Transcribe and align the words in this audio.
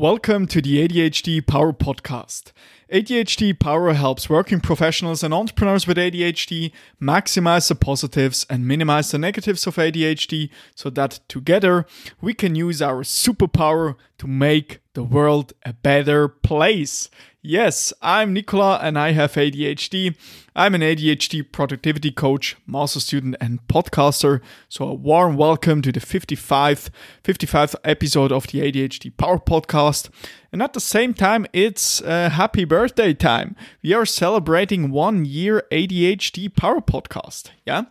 Welcome 0.00 0.46
to 0.46 0.62
the 0.62 0.88
ADHD 0.88 1.46
Power 1.46 1.74
Podcast. 1.74 2.52
ADHD 2.90 3.60
Power 3.60 3.92
helps 3.92 4.30
working 4.30 4.58
professionals 4.58 5.22
and 5.22 5.34
entrepreneurs 5.34 5.86
with 5.86 5.98
ADHD 5.98 6.72
maximize 7.02 7.68
the 7.68 7.74
positives 7.74 8.46
and 8.48 8.66
minimize 8.66 9.10
the 9.10 9.18
negatives 9.18 9.66
of 9.66 9.76
ADHD 9.76 10.48
so 10.74 10.88
that 10.88 11.20
together 11.28 11.84
we 12.18 12.32
can 12.32 12.54
use 12.54 12.80
our 12.80 13.02
superpower 13.02 13.96
to 14.16 14.26
make 14.26 14.80
the 14.94 15.04
world 15.04 15.52
a 15.66 15.74
better 15.74 16.28
place. 16.28 17.10
Yes, 17.42 17.94
I'm 18.02 18.34
Nicola 18.34 18.78
and 18.82 18.98
I 18.98 19.12
have 19.12 19.32
ADHD. 19.32 20.14
I'm 20.54 20.74
an 20.74 20.82
ADHD 20.82 21.50
productivity 21.50 22.10
coach, 22.10 22.54
master 22.66 23.00
student, 23.00 23.34
and 23.40 23.66
podcaster. 23.66 24.42
So, 24.68 24.84
a 24.84 24.92
warm 24.92 25.38
welcome 25.38 25.80
to 25.80 25.90
the 25.90 26.00
55th, 26.00 26.90
55th 27.24 27.76
episode 27.82 28.30
of 28.30 28.46
the 28.48 28.60
ADHD 28.60 29.16
Power 29.16 29.38
Podcast. 29.38 30.10
And 30.52 30.62
at 30.62 30.74
the 30.74 30.80
same 30.80 31.14
time, 31.14 31.46
it's 31.54 32.02
a 32.02 32.28
happy 32.28 32.66
birthday 32.66 33.14
time. 33.14 33.56
We 33.82 33.94
are 33.94 34.04
celebrating 34.04 34.90
one 34.90 35.24
year 35.24 35.64
ADHD 35.72 36.54
Power 36.54 36.82
Podcast. 36.82 37.52
Yeah. 37.64 37.84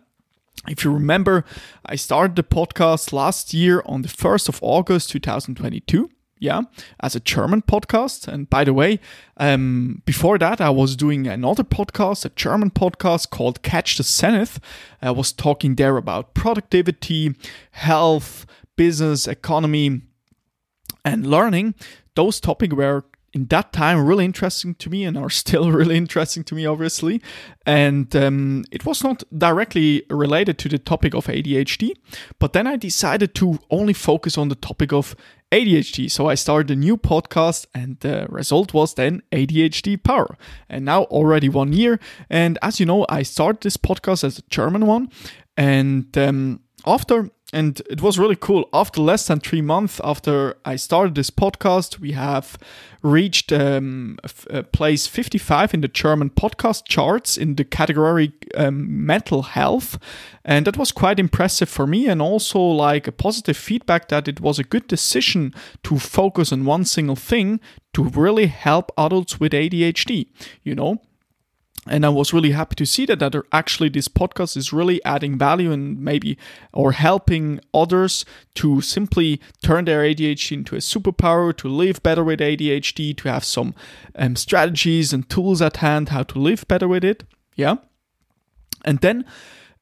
If 0.68 0.84
you 0.84 0.94
remember, 0.94 1.44
I 1.84 1.96
started 1.96 2.36
the 2.36 2.44
podcast 2.44 3.14
last 3.14 3.52
year 3.56 3.82
on 3.88 4.04
the 4.04 4.10
1st 4.10 4.48
of 4.48 4.60
August 4.62 5.10
2022 5.10 6.12
yeah, 6.40 6.62
as 7.02 7.16
a 7.16 7.20
German 7.20 7.62
podcast. 7.62 8.28
And 8.28 8.50
by 8.50 8.64
the 8.64 8.74
way, 8.74 9.00
um, 9.38 10.02
before 10.06 10.38
that, 10.38 10.62
I 10.62 10.70
was 10.70 10.96
doing 10.96 11.28
another 11.28 11.64
podcast, 11.64 12.26
a 12.26 12.30
German 12.30 12.72
podcast 12.72 13.30
called 13.30 13.62
Catch 13.62 13.98
the 13.98 14.04
Zenith. 14.04 14.60
I 15.02 15.12
was 15.12 15.32
talking 15.32 15.76
there 15.76 15.98
about 15.98 16.34
productivity, 16.34 17.36
health, 17.72 18.46
business, 18.76 19.28
economy, 19.28 20.02
and 21.04 21.28
learning. 21.28 21.76
Those 22.16 22.40
topics 22.40 22.74
were 22.74 23.04
in 23.34 23.46
that 23.48 23.74
time 23.74 24.06
really 24.06 24.26
interesting 24.26 24.76
to 24.76 24.90
me 24.90 25.04
and 25.06 25.18
are 25.18 25.30
still 25.44 25.72
really 25.72 25.98
interesting 25.98 26.44
to 26.46 26.56
me 26.56 26.66
obviously. 26.66 27.22
And 27.66 28.16
um, 28.16 28.66
it 28.72 28.86
was 28.86 29.04
not 29.04 29.24
directly 29.38 30.04
related 30.10 30.58
to 30.60 30.70
the 30.70 30.80
topic 30.80 31.14
of 31.14 31.28
adhd 31.28 31.92
but 32.40 32.54
then 32.54 32.66
i 32.66 32.76
decided 32.76 33.36
to 33.36 33.60
only 33.70 33.94
focus 33.94 34.38
on 34.38 34.50
the 34.50 34.56
topic 34.56 34.92
of 34.92 35.16
adhd 35.52 36.10
so 36.10 36.28
i 36.28 36.36
started 36.36 36.72
a 36.72 36.76
new 36.76 36.98
podcast 36.98 37.68
and 37.76 38.00
the 38.00 38.26
result 38.30 38.74
was 38.74 38.96
then 38.96 39.22
adhd 39.32 40.04
power. 40.04 40.38
And 40.70 40.86
now 40.86 41.04
already 41.04 41.50
one 41.50 41.74
year. 41.74 42.00
And 42.30 42.58
as 42.62 42.80
you 42.80 42.86
know 42.86 43.06
i 43.10 43.24
started 43.24 43.62
this 43.62 43.78
podcast 43.78 44.24
as 44.24 44.40
a 44.40 44.44
german 44.50 44.86
one. 44.86 45.10
And 45.58 46.18
um, 46.18 46.62
after 46.86 47.30
and 47.52 47.82
it 47.90 48.02
was 48.02 48.20
really 48.20 48.36
cool. 48.36 48.70
After 48.74 49.02
less 49.02 49.26
than 49.26 49.40
three 49.40 49.62
months 49.62 50.00
after 50.04 50.56
I 50.66 50.76
started 50.76 51.16
this 51.16 51.32
podcast, 51.32 52.00
we 52.00 52.12
have 52.12 52.58
reached 53.02 53.52
um, 53.52 54.20
place 54.72 55.08
55 55.08 55.74
in 55.74 55.82
the 55.82 55.88
German 55.88 56.30
podcast 56.30 56.84
charts 56.86 57.38
in 57.38 57.56
the 57.56 57.64
category 57.64 58.34
um, 58.56 59.06
mental 59.06 59.42
health. 59.42 59.98
And 60.46 60.68
that 60.68 60.78
was 60.78 60.92
quite 60.92 61.20
impressive 61.20 61.70
for 61.70 61.88
me, 61.88 62.08
and 62.08 62.22
also 62.22 62.60
like 62.60 63.08
a 63.08 63.12
positive 63.12 63.58
feedback 63.58 64.10
that 64.10 64.28
it 64.28 64.42
was 64.42 64.60
a 64.60 64.64
good 64.64 64.88
decision 64.88 65.54
to 65.84 65.98
focus 65.98 66.52
on 66.52 66.66
one 66.66 66.86
single 66.86 67.16
thing 67.16 67.60
to 67.94 68.04
really 68.04 68.48
help 68.48 68.92
adults 68.98 69.40
with 69.40 69.54
ADHD. 69.54 70.28
You 70.64 70.76
know, 70.76 71.02
and 71.90 72.06
I 72.06 72.10
was 72.10 72.34
really 72.34 72.52
happy 72.52 72.76
to 72.76 72.86
see 72.86 73.06
that 73.08 73.20
that 73.20 73.36
actually 73.52 73.90
this 73.90 74.08
podcast 74.08 74.56
is 74.56 74.72
really 74.72 75.04
adding 75.04 75.38
value 75.38 75.72
and 75.72 76.00
maybe 76.00 76.38
or 76.72 76.92
helping 76.92 77.60
others 77.74 78.26
to 78.56 78.80
simply 78.80 79.42
turn 79.64 79.86
their 79.86 80.04
ADHD 80.04 80.52
into 80.52 80.76
a 80.76 80.80
superpower, 80.80 81.56
to 81.58 81.68
live 81.68 82.02
better 82.04 82.24
with 82.24 82.40
ADHD, 82.40 83.18
to 83.18 83.30
have 83.30 83.44
some 83.44 83.74
um, 84.16 84.36
strategies 84.36 85.12
and 85.12 85.28
tools 85.30 85.62
at 85.62 85.78
hand 85.78 86.10
how 86.10 86.24
to 86.24 86.40
live 86.40 86.68
better 86.68 86.88
with 86.88 87.04
it. 87.04 87.24
Yeah, 87.56 87.78
and 88.86 89.00
then. 89.00 89.26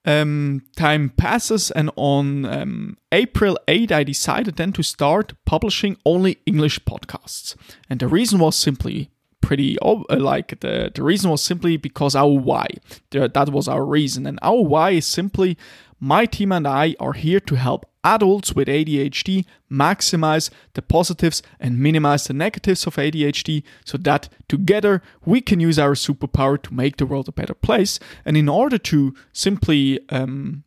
Um, 0.05 0.61
time 0.77 1.09
passes, 1.09 1.69
and 1.69 1.91
on 1.97 2.45
um, 2.45 2.97
April 3.11 3.59
8, 3.67 3.91
I 3.91 4.05
decided 4.05 4.55
then 4.55 4.71
to 4.71 4.81
start 4.81 5.33
publishing 5.45 5.97
only 6.05 6.37
English 6.45 6.79
podcasts. 6.85 7.57
And 7.89 7.99
the 7.99 8.07
reason 8.07 8.39
was 8.39 8.55
simply 8.55 9.11
pretty 9.41 9.77
uh, 9.79 9.95
like 10.09 10.59
the 10.59 10.91
the 10.93 11.03
reason 11.03 11.29
was 11.31 11.41
simply 11.41 11.77
because 11.77 12.15
our 12.15 12.27
why 12.27 12.67
that 13.11 13.49
was 13.49 13.67
our 13.67 13.85
reason 13.85 14.25
and 14.25 14.39
our 14.41 14.61
why 14.61 14.91
is 14.91 15.05
simply 15.05 15.57
my 15.99 16.25
team 16.25 16.51
and 16.51 16.67
I 16.67 16.95
are 16.99 17.13
here 17.13 17.39
to 17.39 17.55
help 17.55 17.85
adults 18.03 18.53
with 18.53 18.67
ADHD 18.67 19.45
maximize 19.69 20.49
the 20.73 20.81
positives 20.81 21.41
and 21.59 21.79
minimize 21.79 22.25
the 22.25 22.33
negatives 22.33 22.85
of 22.87 22.95
ADHD 22.95 23.63
so 23.83 23.97
that 23.97 24.29
together 24.47 25.01
we 25.25 25.41
can 25.41 25.59
use 25.59 25.77
our 25.79 25.93
superpower 25.93 26.61
to 26.61 26.73
make 26.73 26.97
the 26.97 27.05
world 27.05 27.27
a 27.27 27.33
better 27.33 27.53
place. 27.53 27.99
And 28.23 28.37
in 28.37 28.47
order 28.47 28.77
to 28.77 29.13
simply 29.33 29.99
um, 30.09 30.63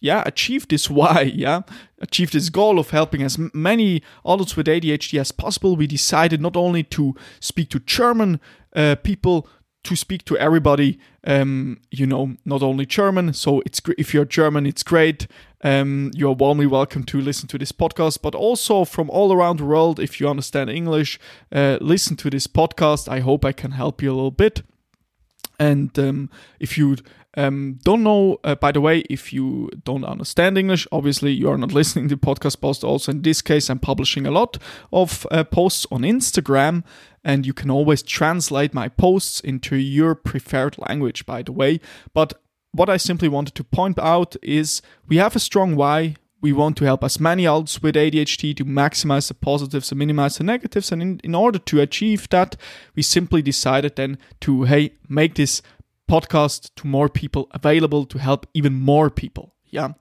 yeah 0.00 0.22
achieve 0.26 0.66
this 0.68 0.90
why 0.98 1.22
yeah 1.34 1.62
achieve 1.98 2.30
this 2.32 2.48
goal 2.48 2.78
of 2.78 2.90
helping 2.90 3.22
as 3.22 3.38
many 3.52 4.02
adults 4.24 4.56
with 4.56 4.66
adhd 4.66 5.18
as 5.18 5.32
possible. 5.32 5.76
We 5.76 5.86
decided 5.86 6.40
not 6.40 6.56
only 6.56 6.82
to 6.84 7.14
speak 7.40 7.70
to 7.70 7.80
german 7.80 8.40
uh, 8.74 8.96
people 9.02 9.48
to 9.82 9.96
speak 9.96 10.26
to 10.26 10.36
everybody 10.36 10.98
um, 11.26 11.80
you 11.90 12.06
know 12.06 12.36
not 12.44 12.62
only 12.62 12.84
german 12.84 13.32
so 13.32 13.62
it's 13.64 13.80
if 13.98 14.12
you're 14.14 14.24
german 14.24 14.66
it's 14.66 14.82
great. 14.82 15.26
Um, 15.62 16.10
you're 16.14 16.32
warmly 16.32 16.66
welcome 16.66 17.04
to 17.04 17.20
listen 17.20 17.46
to 17.48 17.58
this 17.58 17.70
podcast 17.70 18.22
but 18.22 18.34
also 18.34 18.86
from 18.86 19.10
all 19.10 19.30
around 19.30 19.58
the 19.58 19.66
world 19.66 20.00
if 20.00 20.18
you 20.18 20.26
understand 20.26 20.70
english 20.70 21.20
uh, 21.52 21.76
listen 21.82 22.16
to 22.16 22.30
this 22.30 22.46
podcast. 22.46 23.08
I 23.08 23.20
hope 23.20 23.44
i 23.44 23.52
can 23.52 23.72
help 23.72 24.02
you 24.02 24.10
a 24.10 24.14
little 24.14 24.30
bit. 24.30 24.62
And 25.58 25.96
um, 25.98 26.30
if 26.58 26.78
you 26.78 26.96
um, 27.36 27.78
don't 27.84 28.02
know, 28.02 28.40
uh, 28.42 28.56
by 28.56 28.72
the 28.72 28.80
way, 28.80 29.00
if 29.10 29.32
you 29.32 29.70
don't 29.84 30.04
understand 30.04 30.58
English, 30.58 30.86
obviously 30.90 31.32
you 31.32 31.48
are 31.48 31.58
not 31.58 31.72
listening 31.80 32.08
to 32.08 32.16
podcast 32.16 32.60
posts. 32.60 32.82
Also, 32.82 33.12
in 33.12 33.22
this 33.22 33.40
case, 33.40 33.70
I'm 33.70 33.78
publishing 33.78 34.26
a 34.26 34.30
lot 34.30 34.58
of 34.92 35.26
uh, 35.30 35.44
posts 35.44 35.86
on 35.90 36.02
Instagram, 36.02 36.82
and 37.22 37.46
you 37.46 37.52
can 37.52 37.70
always 37.70 38.02
translate 38.02 38.74
my 38.74 38.88
posts 38.88 39.40
into 39.40 39.76
your 39.76 40.14
preferred 40.14 40.76
language, 40.78 41.24
by 41.26 41.42
the 41.42 41.52
way. 41.52 41.80
But 42.12 42.34
what 42.72 42.88
I 42.88 42.96
simply 42.96 43.28
wanted 43.28 43.54
to 43.56 43.64
point 43.64 43.98
out 43.98 44.36
is 44.42 44.82
we 45.06 45.16
have 45.16 45.36
a 45.36 45.40
strong 45.40 45.76
why. 45.76 46.16
We 46.42 46.52
want 46.54 46.78
to 46.78 46.86
help 46.86 47.04
as 47.04 47.20
many 47.20 47.44
adults 47.44 47.82
with 47.82 47.96
ADHD 47.96 48.56
to 48.56 48.64
maximize 48.64 49.28
the 49.28 49.34
positives 49.34 49.92
and 49.92 49.98
minimize 49.98 50.38
the 50.38 50.44
negatives. 50.44 50.90
And 50.90 51.02
in, 51.02 51.20
in 51.22 51.34
order 51.34 51.58
to 51.58 51.80
achieve 51.82 52.30
that, 52.30 52.56
we 52.94 53.02
simply 53.02 53.42
decided 53.42 53.96
then 53.96 54.16
to, 54.40 54.62
hey, 54.62 54.92
make 55.06 55.34
this 55.34 55.60
podcast 56.10 56.70
to 56.76 56.86
more 56.86 57.08
people, 57.08 57.48
available 57.52 58.04
to 58.04 58.18
help 58.18 58.46
even 58.52 58.74
more 58.74 59.10
people. 59.10 59.54
Yeah. 59.66 59.92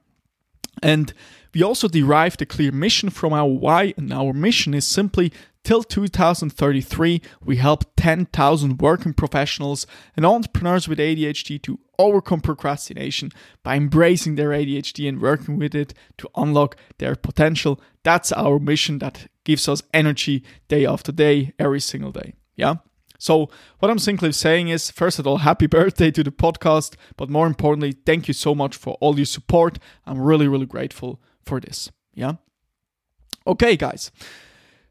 And 0.81 1.14
we 1.53 1.62
also 1.62 1.88
derived 1.88 2.42
a 2.42 2.46
clear 2.46 2.72
mission 2.72 3.09
from 3.09 3.34
our 3.34 3.47
why, 3.47 3.94
and 3.97 4.12
our 4.12 4.34
mission 4.34 4.74
is 4.74 4.88
simply 4.88 5.31
till 5.64 5.84
2033, 5.84 7.22
we 7.44 7.58
help 7.58 7.84
10,000 7.97 8.81
working 8.81 9.14
professionals 9.14 9.86
and 10.16 10.25
entrepreneurs 10.25 10.88
with 10.88 11.00
ADHD 11.00 11.62
to 11.64 11.80
overcome 12.00 12.41
procrastination 12.41 13.31
by 13.64 13.76
embracing 13.76 14.36
their 14.36 14.50
ADHD 14.50 15.08
and 15.08 15.22
working 15.22 15.58
with 15.58 15.76
it 15.76 15.94
to 16.18 16.30
unlock 16.36 16.78
their 16.97 17.16
potential. 17.16 17.80
That's 18.03 18.31
our 18.31 18.58
mission 18.58 19.00
that 19.00 19.28
gives 19.44 19.68
us 19.68 19.84
energy 19.94 20.44
day 20.70 20.86
after 20.86 21.12
day, 21.12 21.53
every 21.59 21.81
single 21.81 22.12
day. 22.12 22.34
Yeah. 22.56 22.76
So, 23.19 23.50
what 23.80 23.91
I'm 23.91 24.00
simply 24.00 24.31
saying 24.31 24.69
is, 24.69 24.90
first 24.90 25.19
of 25.19 25.28
all, 25.28 25.38
happy 25.40 25.68
birthday 25.68 26.09
to 26.09 26.24
the 26.24 26.31
podcast, 26.31 26.96
but 27.18 27.30
more 27.30 27.47
importantly, 27.47 27.91
thank 28.06 28.30
you 28.30 28.34
so 28.34 28.56
much 28.56 28.78
for 28.78 28.97
all 29.02 29.18
your 29.18 29.25
support. 29.25 29.78
I'm 30.07 30.22
really, 30.22 30.47
really 30.47 30.66
grateful 30.66 31.22
for 31.44 31.59
this. 31.59 31.91
Yeah. 32.13 32.34
Okay, 33.46 33.75
guys. 33.75 34.09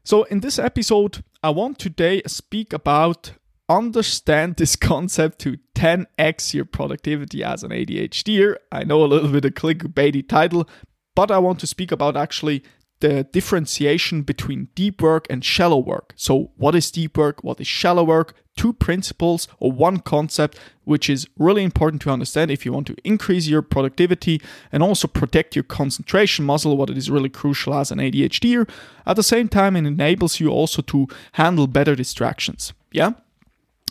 So, 0.03 0.23
in 0.25 0.41
this 0.41 0.59
episode, 0.59 1.23
I 1.41 1.49
want 1.49 1.79
today 1.79 2.21
speak 2.27 2.71
about 2.71 3.33
understand 3.67 4.57
this 4.57 4.75
concept 4.91 5.39
to 5.39 5.57
10x 5.75 6.53
your 6.53 6.65
productivity 6.65 7.43
as 7.43 7.63
an 7.63 7.71
ADHDer. 7.71 8.57
I 8.71 8.83
know 8.83 9.03
a 9.03 9.07
little 9.07 9.31
bit 9.31 9.45
of 9.45 9.53
clickbaity 9.53 10.27
title, 10.27 10.69
but 11.15 11.31
I 11.31 11.39
want 11.39 11.59
to 11.61 11.67
speak 11.67 11.91
about 11.91 12.15
actually 12.15 12.63
the 12.99 13.23
differentiation 13.31 14.23
between 14.23 14.67
deep 14.75 15.01
work 15.01 15.25
and 15.29 15.43
shallow 15.43 15.77
work. 15.77 16.13
So, 16.15 16.51
what 16.57 16.75
is 16.75 16.91
deep 16.91 17.17
work? 17.17 17.43
What 17.43 17.59
is 17.61 17.67
shallow 17.67 18.03
work? 18.03 18.33
Two 18.57 18.73
principles 18.73 19.47
or 19.59 19.71
one 19.71 19.99
concept, 19.99 20.59
which 20.83 21.09
is 21.09 21.27
really 21.37 21.63
important 21.63 22.01
to 22.01 22.09
understand 22.09 22.51
if 22.51 22.65
you 22.65 22.73
want 22.73 22.87
to 22.87 22.95
increase 23.05 23.47
your 23.47 23.61
productivity 23.61 24.41
and 24.71 24.83
also 24.83 25.07
protect 25.07 25.55
your 25.55 25.63
concentration 25.63 26.43
muscle, 26.45 26.75
what 26.75 26.89
it 26.89 26.97
is 26.97 27.09
really 27.09 27.29
crucial 27.29 27.73
as 27.73 27.89
an 27.89 27.99
ADHDer. 27.99 28.69
At 29.05 29.15
the 29.15 29.23
same 29.23 29.47
time, 29.47 29.77
it 29.77 29.85
enables 29.85 30.41
you 30.41 30.49
also 30.49 30.81
to 30.81 31.07
handle 31.33 31.67
better 31.67 31.95
distractions. 31.95 32.73
Yeah? 32.91 33.11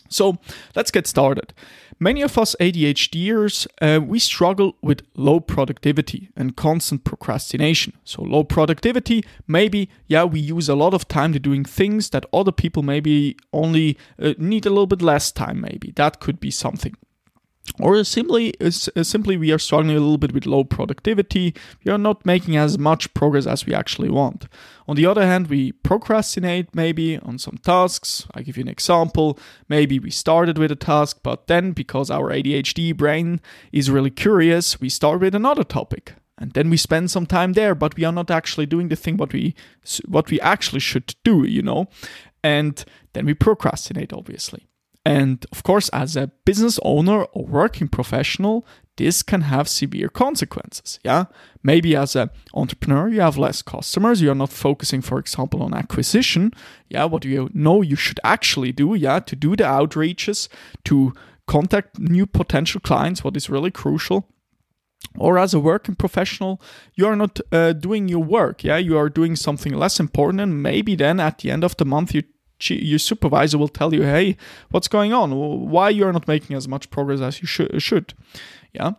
So 0.08 0.38
let's 0.74 0.90
get 0.90 1.06
started. 1.06 1.52
Many 2.00 2.22
of 2.22 2.38
us 2.38 2.54
ADHDers, 2.60 3.66
uh, 3.82 4.00
we 4.00 4.20
struggle 4.20 4.76
with 4.80 5.02
low 5.14 5.40
productivity 5.40 6.30
and 6.36 6.54
constant 6.54 7.02
procrastination. 7.02 7.92
So, 8.04 8.22
low 8.22 8.44
productivity, 8.44 9.24
maybe, 9.48 9.88
yeah, 10.06 10.22
we 10.22 10.38
use 10.38 10.68
a 10.68 10.76
lot 10.76 10.94
of 10.94 11.08
time 11.08 11.32
to 11.32 11.40
doing 11.40 11.64
things 11.64 12.10
that 12.10 12.24
other 12.32 12.52
people 12.52 12.84
maybe 12.84 13.36
only 13.52 13.98
uh, 14.22 14.34
need 14.38 14.64
a 14.64 14.70
little 14.70 14.86
bit 14.86 15.02
less 15.02 15.32
time, 15.32 15.60
maybe. 15.60 15.92
That 15.96 16.20
could 16.20 16.38
be 16.38 16.52
something 16.52 16.94
or 17.80 18.02
simply 18.04 18.54
simply 18.70 19.36
we 19.36 19.52
are 19.52 19.58
struggling 19.58 19.96
a 19.96 20.00
little 20.00 20.18
bit 20.18 20.32
with 20.32 20.46
low 20.46 20.64
productivity. 20.64 21.54
We 21.84 21.92
are 21.92 21.98
not 21.98 22.26
making 22.26 22.56
as 22.56 22.78
much 22.78 23.12
progress 23.14 23.46
as 23.46 23.66
we 23.66 23.74
actually 23.74 24.08
want. 24.08 24.48
On 24.86 24.96
the 24.96 25.06
other 25.06 25.26
hand 25.26 25.48
we 25.48 25.72
procrastinate 25.72 26.74
maybe 26.74 27.18
on 27.18 27.38
some 27.38 27.58
tasks. 27.58 28.26
I 28.34 28.42
give 28.42 28.56
you 28.56 28.62
an 28.62 28.68
example. 28.68 29.38
Maybe 29.68 29.98
we 29.98 30.10
started 30.10 30.58
with 30.58 30.70
a 30.70 30.76
task 30.76 31.20
but 31.22 31.46
then 31.46 31.72
because 31.72 32.10
our 32.10 32.30
adhd 32.30 32.96
brain 32.96 33.40
is 33.72 33.90
really 33.90 34.10
curious 34.10 34.80
we 34.80 34.88
start 34.88 35.20
with 35.20 35.34
another 35.34 35.64
topic. 35.64 36.14
And 36.40 36.52
then 36.52 36.70
we 36.70 36.76
spend 36.76 37.10
some 37.10 37.26
time 37.26 37.54
there 37.54 37.74
but 37.74 37.96
we 37.96 38.04
are 38.04 38.12
not 38.12 38.30
actually 38.30 38.66
doing 38.66 38.88
the 38.88 38.96
thing 38.96 39.16
what 39.16 39.32
we 39.32 39.54
what 40.06 40.30
we 40.30 40.40
actually 40.40 40.80
should 40.80 41.14
do 41.24 41.44
you 41.44 41.62
know? 41.62 41.88
And 42.42 42.84
then 43.12 43.26
we 43.26 43.34
procrastinate 43.34 44.12
obviously 44.12 44.68
and 45.08 45.46
of 45.52 45.62
course, 45.62 45.88
as 45.88 46.16
a 46.16 46.30
business 46.44 46.78
owner 46.82 47.24
or 47.24 47.46
working 47.46 47.88
professional, 47.88 48.66
this 48.98 49.22
can 49.22 49.40
have 49.40 49.66
severe 49.66 50.10
consequences. 50.10 51.00
Yeah, 51.02 51.24
maybe 51.62 51.96
as 51.96 52.14
an 52.14 52.28
entrepreneur, 52.52 53.08
you 53.08 53.22
have 53.22 53.38
less 53.38 53.62
customers. 53.62 54.20
You 54.20 54.30
are 54.32 54.34
not 54.34 54.50
focusing, 54.50 55.00
for 55.00 55.18
example, 55.18 55.62
on 55.62 55.72
acquisition. 55.72 56.52
Yeah, 56.90 57.06
what 57.06 57.22
do 57.22 57.30
you 57.30 57.48
know 57.54 57.80
you 57.80 57.96
should 57.96 58.20
actually 58.22 58.70
do? 58.70 58.94
Yeah, 58.94 59.20
to 59.20 59.34
do 59.34 59.56
the 59.56 59.64
outreaches, 59.64 60.48
to 60.84 61.14
contact 61.46 61.98
new 61.98 62.26
potential 62.26 62.82
clients, 62.82 63.24
what 63.24 63.34
is 63.34 63.48
really 63.48 63.70
crucial 63.70 64.28
or 65.16 65.38
as 65.38 65.54
a 65.54 65.60
working 65.60 65.94
professional 65.94 66.60
you 66.96 67.06
are 67.06 67.14
not 67.14 67.40
uh, 67.52 67.72
doing 67.72 68.08
your 68.08 68.22
work 68.22 68.64
yeah 68.64 68.76
you 68.76 68.98
are 68.98 69.08
doing 69.08 69.36
something 69.36 69.72
less 69.72 70.00
important 70.00 70.40
and 70.40 70.60
maybe 70.60 70.96
then 70.96 71.20
at 71.20 71.38
the 71.38 71.52
end 71.52 71.62
of 71.64 71.76
the 71.76 71.84
month 71.84 72.12
you 72.12 72.22
your 72.60 72.98
supervisor 72.98 73.58
will 73.58 73.68
tell 73.68 73.94
you, 73.94 74.02
hey, 74.02 74.36
what's 74.70 74.88
going 74.88 75.12
on? 75.12 75.34
Why 75.70 75.90
you're 75.90 76.12
not 76.12 76.28
making 76.28 76.56
as 76.56 76.68
much 76.68 76.90
progress 76.90 77.20
as 77.20 77.40
you 77.40 77.46
should? 77.78 78.14
Yeah. 78.72 78.92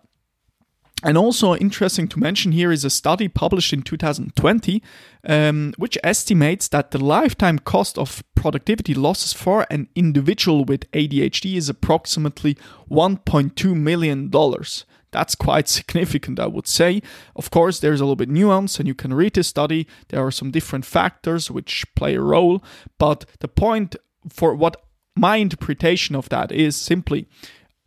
And 1.02 1.18
also 1.18 1.56
interesting 1.56 2.10
to 2.10 2.20
mention 2.20 2.52
here 2.52 2.72
is 2.72 2.84
a 2.84 2.90
study 2.90 3.30
published 3.30 3.72
in 3.72 3.84
2020, 3.84 4.84
um, 5.24 5.74
which 5.78 5.98
estimates 6.04 6.68
that 6.68 6.92
the 6.92 7.04
lifetime 7.04 7.60
cost 7.60 7.98
of 7.98 8.22
productivity 8.36 8.94
losses 8.94 9.32
for 9.32 9.66
an 9.70 9.88
individual 9.96 10.66
with 10.66 10.92
ADHD 10.92 11.56
is 11.56 11.70
approximately 11.70 12.58
1.2 12.92 13.76
million 13.76 14.30
dollars. 14.30 14.86
That's 15.12 15.36
quite 15.36 15.68
significant, 15.80 16.40
I 16.40 16.48
would 16.48 16.68
say. 16.68 17.02
Of 17.36 17.52
course, 17.52 17.80
there's 17.80 18.02
a 18.02 18.06
little 18.06 18.16
bit 18.16 18.30
nuance, 18.30 18.80
and 18.80 18.88
you 18.88 18.96
can 18.96 19.14
read 19.14 19.34
the 19.34 19.44
study. 19.44 19.88
There 20.10 20.26
are 20.26 20.32
some 20.32 20.52
different 20.52 20.86
factors 20.86 21.50
which 21.52 21.86
play 21.96 22.16
a 22.16 22.22
role, 22.22 22.64
but 22.98 23.26
the 23.40 23.48
point 23.48 23.96
for 24.28 24.56
what 24.56 24.84
my 25.16 25.38
interpretation 25.38 26.16
of 26.16 26.30
that 26.30 26.52
is 26.52 26.76
simply 26.76 27.28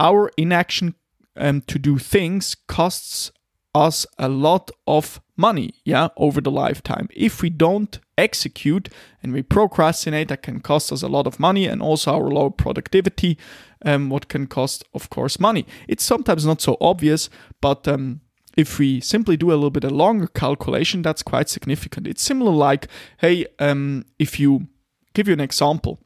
our 0.01 0.31
inaction 0.37 0.95
um, 1.37 1.63
to 1.63 1.79
do 1.79 1.99
things 1.99 2.57
costs 2.69 3.33
us 3.75 4.07
a 4.19 4.29
lot 4.29 4.71
of 4.87 5.21
money, 5.37 5.75
yeah, 5.85 6.09
over 6.17 6.41
the 6.41 6.51
lifetime. 6.51 7.09
If 7.15 7.43
we 7.43 7.51
don't 7.51 7.99
execute 8.19 8.89
and 9.23 9.33
we 9.33 9.43
procrastinate, 9.43 10.29
that 10.29 10.43
can 10.43 10.61
cost 10.61 10.93
us 10.93 11.03
a 11.03 11.09
lot 11.09 11.27
of 11.27 11.41
money 11.41 11.67
and 11.67 11.83
also 11.83 12.13
our 12.13 12.31
low 12.31 12.51
productivity, 12.51 13.39
um, 13.85 14.11
what 14.11 14.29
can 14.29 14.47
cost, 14.47 14.85
of 14.95 15.11
course, 15.11 15.41
money. 15.41 15.67
It's 15.89 16.05
sometimes 16.05 16.47
not 16.47 16.61
so 16.61 16.77
obvious, 16.81 17.31
but 17.61 17.89
um, 17.89 18.21
if 18.57 18.79
we 18.79 19.01
simply 19.01 19.37
do 19.37 19.51
a 19.51 19.55
little 19.55 19.71
bit 19.71 19.85
a 19.85 19.91
longer 19.91 20.27
calculation, 20.27 21.03
that's 21.03 21.23
quite 21.23 21.49
significant. 21.49 22.07
It's 22.07 22.23
similar 22.23 22.53
like, 22.53 22.89
hey, 23.19 23.47
um, 23.59 24.05
if 24.19 24.39
you 24.39 24.69
give 25.15 25.27
you 25.27 25.33
an 25.33 25.41
example, 25.41 25.99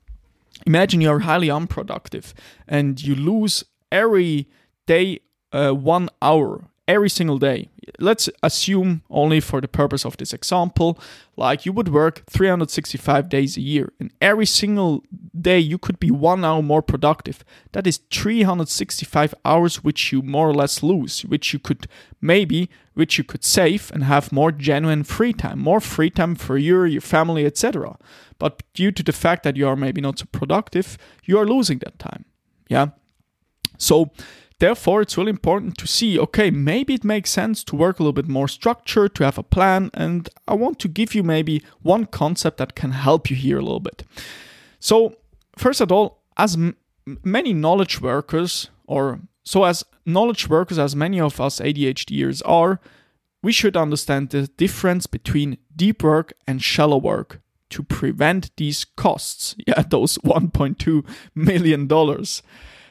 imagine 0.64 1.00
you're 1.00 1.20
highly 1.20 1.50
unproductive 1.50 2.32
and 2.68 3.02
you 3.02 3.14
lose 3.14 3.64
every 3.90 4.48
day 4.86 5.20
uh, 5.52 5.72
one 5.72 6.08
hour 6.22 6.70
every 6.88 7.10
single 7.10 7.38
day. 7.38 7.68
Let's 7.98 8.28
assume 8.42 9.02
only 9.10 9.40
for 9.40 9.60
the 9.60 9.68
purpose 9.68 10.04
of 10.04 10.16
this 10.16 10.32
example, 10.32 10.98
like 11.36 11.66
you 11.66 11.72
would 11.72 11.88
work 11.88 12.22
365 12.28 13.28
days 13.28 13.56
a 13.56 13.60
year, 13.60 13.92
and 13.98 14.12
every 14.20 14.46
single 14.46 15.02
day 15.38 15.58
you 15.58 15.78
could 15.78 15.98
be 15.98 16.10
one 16.10 16.44
hour 16.44 16.62
more 16.62 16.82
productive. 16.82 17.44
That 17.72 17.86
is 17.86 18.00
365 18.10 19.34
hours 19.44 19.84
which 19.84 20.12
you 20.12 20.22
more 20.22 20.48
or 20.48 20.54
less 20.54 20.82
lose, 20.82 21.22
which 21.22 21.52
you 21.52 21.58
could 21.58 21.86
maybe, 22.20 22.70
which 22.94 23.18
you 23.18 23.24
could 23.24 23.44
save 23.44 23.90
and 23.92 24.04
have 24.04 24.32
more 24.32 24.52
genuine 24.52 25.04
free 25.04 25.32
time, 25.32 25.58
more 25.58 25.80
free 25.80 26.10
time 26.10 26.34
for 26.34 26.56
you, 26.56 26.84
your 26.84 27.00
family, 27.00 27.46
etc. 27.46 27.96
But 28.38 28.62
due 28.74 28.92
to 28.92 29.02
the 29.02 29.12
fact 29.12 29.42
that 29.44 29.56
you 29.56 29.66
are 29.68 29.76
maybe 29.76 30.00
not 30.00 30.18
so 30.18 30.26
productive, 30.32 30.98
you 31.24 31.38
are 31.38 31.46
losing 31.46 31.78
that 31.78 31.98
time. 31.98 32.24
Yeah. 32.68 32.88
So 33.78 34.10
Therefore, 34.58 35.02
it's 35.02 35.18
really 35.18 35.30
important 35.30 35.76
to 35.78 35.86
see 35.86 36.18
okay, 36.18 36.50
maybe 36.50 36.94
it 36.94 37.04
makes 37.04 37.30
sense 37.30 37.62
to 37.64 37.76
work 37.76 37.98
a 37.98 38.02
little 38.02 38.12
bit 38.12 38.28
more 38.28 38.48
structured, 38.48 39.14
to 39.16 39.24
have 39.24 39.38
a 39.38 39.42
plan, 39.42 39.90
and 39.92 40.28
I 40.48 40.54
want 40.54 40.78
to 40.80 40.88
give 40.88 41.14
you 41.14 41.22
maybe 41.22 41.62
one 41.82 42.06
concept 42.06 42.56
that 42.58 42.74
can 42.74 42.92
help 42.92 43.28
you 43.28 43.36
here 43.36 43.58
a 43.58 43.62
little 43.62 43.80
bit. 43.80 44.04
So, 44.80 45.16
first 45.56 45.80
of 45.80 45.92
all, 45.92 46.22
as 46.38 46.54
m- 46.54 46.76
many 47.22 47.52
knowledge 47.52 48.00
workers, 48.00 48.70
or 48.86 49.20
so 49.44 49.64
as 49.64 49.84
knowledge 50.06 50.48
workers, 50.48 50.78
as 50.78 50.96
many 50.96 51.20
of 51.20 51.38
us 51.40 51.60
ADHDers 51.60 52.40
are, 52.46 52.80
we 53.42 53.52
should 53.52 53.76
understand 53.76 54.30
the 54.30 54.46
difference 54.56 55.06
between 55.06 55.58
deep 55.74 56.02
work 56.02 56.32
and 56.46 56.62
shallow 56.62 56.96
work 56.96 57.40
to 57.70 57.82
prevent 57.82 58.50
these 58.56 58.84
costs. 58.84 59.54
Yeah, 59.66 59.82
those 59.82 60.18
$1.2 60.18 61.04
million. 61.34 62.24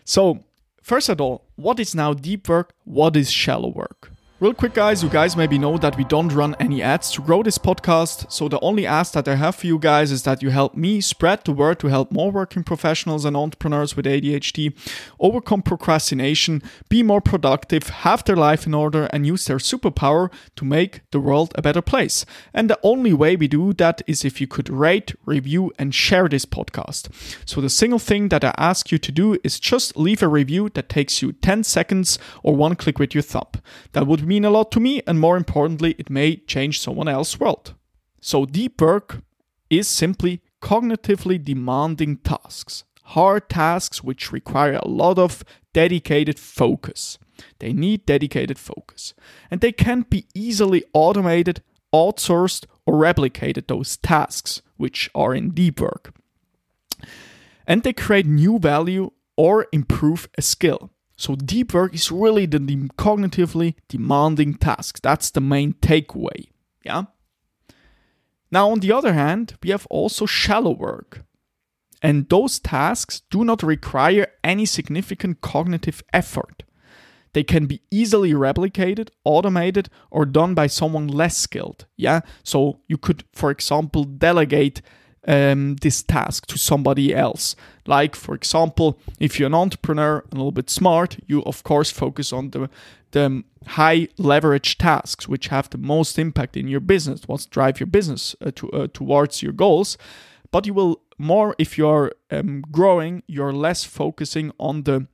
So, 0.04 0.44
First 0.86 1.10
of 1.10 1.20
all, 1.20 1.48
what 1.56 1.80
is 1.80 1.96
now 1.96 2.14
deep 2.14 2.48
work? 2.48 2.76
What 2.84 3.16
is 3.16 3.32
shallow 3.32 3.70
work? 3.70 4.12
Real 4.42 4.54
quick, 4.54 4.74
guys, 4.74 5.02
you 5.02 5.08
guys 5.08 5.38
maybe 5.38 5.58
know 5.58 5.78
that 5.78 5.96
we 5.96 6.04
don't 6.04 6.28
run 6.28 6.58
any 6.60 6.82
ads 6.82 7.10
to 7.12 7.22
grow 7.22 7.42
this 7.42 7.58
podcast. 7.58 8.30
So, 8.30 8.50
the 8.50 8.60
only 8.60 8.86
ask 8.86 9.14
that 9.14 9.30
I 9.30 9.36
have 9.36 9.56
for 9.56 9.66
you 9.66 9.80
guys 9.80 10.12
is 10.12 10.24
that 10.24 10.44
you 10.44 10.50
help 10.50 10.76
me 10.76 11.00
spread 11.00 11.46
the 11.46 11.54
word 11.54 11.80
to 11.80 11.88
help 11.88 12.12
more 12.12 12.34
working 12.34 12.66
professionals 12.66 13.24
and 13.24 13.38
entrepreneurs 13.38 13.96
with 13.96 14.06
ADHD 14.06 14.74
overcome 15.22 15.62
procrastination, 15.62 16.62
be 16.90 17.02
more 17.02 17.22
productive, 17.22 17.88
have 17.88 18.26
their 18.26 18.36
life 18.36 18.68
in 18.68 18.74
order, 18.74 19.06
and 19.14 19.26
use 19.26 19.46
their 19.46 19.56
superpower 19.56 20.30
to 20.58 20.66
make 20.66 21.10
the 21.12 21.22
world 21.22 21.54
a 21.56 21.62
better 21.62 21.82
place. 21.82 22.26
And 22.54 22.70
the 22.70 22.80
only 22.84 23.14
way 23.14 23.38
we 23.38 23.48
do 23.48 23.72
that 23.76 24.02
is 24.06 24.26
if 24.26 24.42
you 24.42 24.48
could 24.48 24.68
rate, 24.68 25.16
review, 25.26 25.72
and 25.80 25.96
share 25.96 26.28
this 26.28 26.46
podcast. 26.46 27.08
So, 27.46 27.62
the 27.62 27.70
single 27.70 28.00
thing 28.00 28.28
that 28.30 28.44
I 28.44 28.54
ask 28.58 28.92
you 28.92 28.98
to 28.98 29.14
do 29.14 29.38
is 29.46 29.62
just 29.62 29.96
leave 29.96 30.22
a 30.22 30.28
review 30.28 30.68
that 30.74 30.90
takes 30.90 31.22
you 31.22 31.32
10 31.32 31.64
seconds 31.64 32.20
or 32.44 32.54
one 32.54 32.76
click 32.76 33.00
with 33.00 33.16
your 33.16 33.24
thumb. 33.24 33.48
That 33.94 34.08
would 34.08 34.25
mean 34.26 34.46
a 34.46 34.50
lot 34.50 34.72
to 34.72 34.80
me, 34.80 35.02
and 35.08 35.20
more 35.20 35.38
importantly, 35.38 35.96
it 35.98 36.10
may 36.10 36.38
change 36.38 36.80
someone 36.80 37.08
else's 37.08 37.40
world. 37.40 37.76
So, 38.22 38.46
deep 38.46 38.82
work 38.82 39.22
is 39.70 39.88
simply 39.88 40.42
cognitively 40.62 41.44
demanding 41.44 42.18
tasks, 42.18 42.84
hard 43.04 43.50
tasks 43.50 44.04
which 44.04 44.32
require 44.32 44.80
a 44.82 44.88
lot 44.88 45.20
of 45.20 45.44
dedicated 45.74 46.40
focus. 46.40 47.18
They 47.60 47.74
need 47.74 48.06
dedicated 48.06 48.58
focus, 48.58 49.14
and 49.52 49.62
they 49.62 49.72
can't 49.72 50.10
be 50.10 50.26
easily 50.34 50.84
automated, 50.94 51.62
outsourced, 51.94 52.66
or 52.86 52.96
replicated, 52.96 53.68
those 53.68 53.98
tasks 53.98 54.62
which 54.78 55.10
are 55.14 55.36
in 55.36 55.52
deep 55.52 55.80
work. 55.80 56.14
And 57.68 57.84
they 57.84 57.94
create 57.94 58.26
new 58.26 58.60
value 58.60 59.12
or 59.36 59.68
improve 59.72 60.30
a 60.38 60.42
skill. 60.42 60.92
So 61.16 61.36
deep 61.36 61.74
work 61.74 61.94
is 61.94 62.12
really 62.12 62.46
the 62.46 62.60
de- 62.60 62.90
cognitively 62.98 63.76
demanding 63.88 64.56
tasks. 64.56 65.00
That's 65.00 65.32
the 65.32 65.42
main 65.42 65.74
takeaway. 65.74 66.50
Yeah. 66.84 67.04
Now, 68.52 68.70
on 68.70 68.80
the 68.80 68.92
other 68.92 69.14
hand, 69.14 69.56
we 69.64 69.72
have 69.72 69.88
also 69.90 70.26
shallow 70.26 70.76
work. 70.76 71.24
And 72.02 72.30
those 72.30 72.60
tasks 72.60 73.22
do 73.32 73.44
not 73.44 73.64
require 73.64 74.28
any 74.44 74.66
significant 74.66 75.42
cognitive 75.42 76.04
effort. 76.14 76.64
They 77.34 77.44
can 77.44 77.66
be 77.66 77.82
easily 77.92 78.32
replicated, 78.32 79.10
automated, 79.24 79.90
or 80.12 80.26
done 80.26 80.54
by 80.54 80.68
someone 80.68 81.08
less 81.08 81.38
skilled. 81.38 81.86
Yeah. 81.98 82.22
So 82.44 82.80
you 82.88 82.98
could, 82.98 83.24
for 83.34 83.52
example, 83.52 84.04
delegate 84.04 84.82
um, 85.28 85.76
this 85.78 86.04
task 86.04 86.46
to 86.48 86.58
somebody 86.58 87.14
else. 87.14 87.56
Like, 87.88 88.16
for 88.16 88.36
example, 88.36 89.00
if 89.20 89.40
you're 89.40 89.48
an 89.48 89.54
entrepreneur, 89.54 90.20
and 90.20 90.34
a 90.34 90.38
little 90.38 90.52
bit 90.52 90.70
smart, 90.70 91.18
you 91.28 91.44
of 91.44 91.64
course 91.64 91.92
focus 91.92 92.34
on 92.34 92.52
the, 92.52 92.70
the 93.12 93.44
high 93.68 94.08
leverage 94.18 94.78
tasks 94.78 95.28
which 95.28 95.48
have 95.48 95.70
the 95.70 95.78
most 95.78 96.20
impact 96.20 96.58
in 96.58 96.68
your 96.68 96.80
business, 96.80 97.28
what 97.28 97.48
drive 97.50 97.80
your 97.80 97.88
business 97.88 98.36
uh, 98.42 98.52
to, 98.56 98.72
uh, 98.72 98.88
towards 98.94 99.42
your 99.42 99.54
goals. 99.54 99.98
but 100.52 100.66
you 100.66 100.74
will 100.74 101.02
more 101.18 101.56
if 101.58 101.78
you're 101.78 102.12
um, 102.32 102.62
growing, 102.72 103.24
you're 103.28 103.54
less 103.54 103.84
focusing 103.84 104.52
on 104.60 104.84
the 104.84 105.08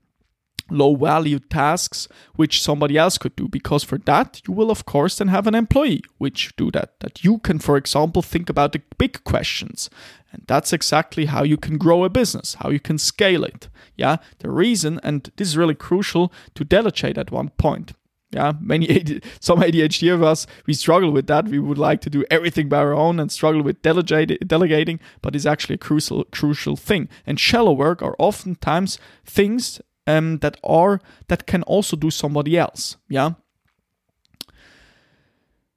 low 0.72 0.96
value 0.96 1.40
tasks 1.40 2.08
which 2.36 2.62
somebody 2.62 2.98
else 2.98 3.18
could 3.18 3.36
do. 3.36 3.48
Because 3.48 3.84
for 3.84 3.98
that 4.00 4.42
you 4.48 4.54
will 4.54 4.72
of 4.72 4.86
course 4.86 5.18
then 5.18 5.28
have 5.28 5.48
an 5.48 5.56
employee 5.56 6.02
which 6.18 6.56
do 6.56 6.72
that 6.72 7.00
that 7.00 7.24
you 7.24 7.40
can 7.40 7.60
for 7.60 7.78
example 7.78 8.22
think 8.22 8.50
about 8.50 8.74
the 8.74 8.82
big 8.98 9.24
questions. 9.24 9.90
And 10.32 10.44
that's 10.48 10.72
exactly 10.72 11.26
how 11.26 11.44
you 11.44 11.58
can 11.58 11.78
grow 11.78 12.04
a 12.04 12.10
business 12.10 12.56
how 12.56 12.70
you 12.70 12.80
can 12.80 12.98
scale 12.98 13.44
it. 13.44 13.70
Yeah? 13.96 14.18
The 14.40 14.50
reason 14.50 15.00
and 15.04 15.32
this 15.36 15.50
is 15.50 15.58
really 15.58 15.76
crucial 15.76 16.32
to 16.56 16.64
delegate 16.64 17.18
at 17.18 17.32
one 17.32 17.50
point. 17.50 17.94
Yeah? 18.32 18.54
Many 18.60 19.22
some 19.40 19.60
adhd 19.60 20.14
of 20.14 20.24
us 20.24 20.48
we 20.66 20.74
struggle 20.74 21.12
with 21.12 21.28
that. 21.28 21.48
We 21.48 21.60
would 21.60 21.78
like 21.78 22.02
to 22.02 22.10
do 22.10 22.24
everything 22.32 22.70
by 22.70 22.78
our 22.78 22.94
own 22.94 23.20
and 23.20 23.32
struggle 23.32 23.62
with 23.62 23.82
delegate, 23.82 24.48
delegating 24.48 25.00
but 25.22 25.36
it's 25.36 25.46
actually 25.46 25.76
a 25.76 25.80
crucial 25.80 26.24
crucial 26.26 26.76
thing. 26.76 27.10
And 27.26 27.40
shallow 27.40 27.74
work 27.74 28.02
are 28.02 28.16
oftentimes 28.18 28.98
things 29.26 29.82
um, 30.08 30.40
that 30.40 30.58
are 30.64 31.00
that 31.28 31.46
can 31.46 31.64
also 31.64 31.96
do 31.96 32.12
somebody 32.12 32.58
else. 32.58 32.98
Yeah. 33.10 33.32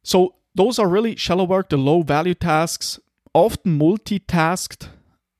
So 0.03 0.35
those 0.55 0.79
are 0.79 0.89
really 0.89 1.17
shallow 1.17 1.45
work, 1.45 1.69
the 1.71 1.77
low 1.77 2.03
value 2.03 2.35
tasks, 2.35 3.01
often 3.33 3.79
multitasked, 3.79 4.89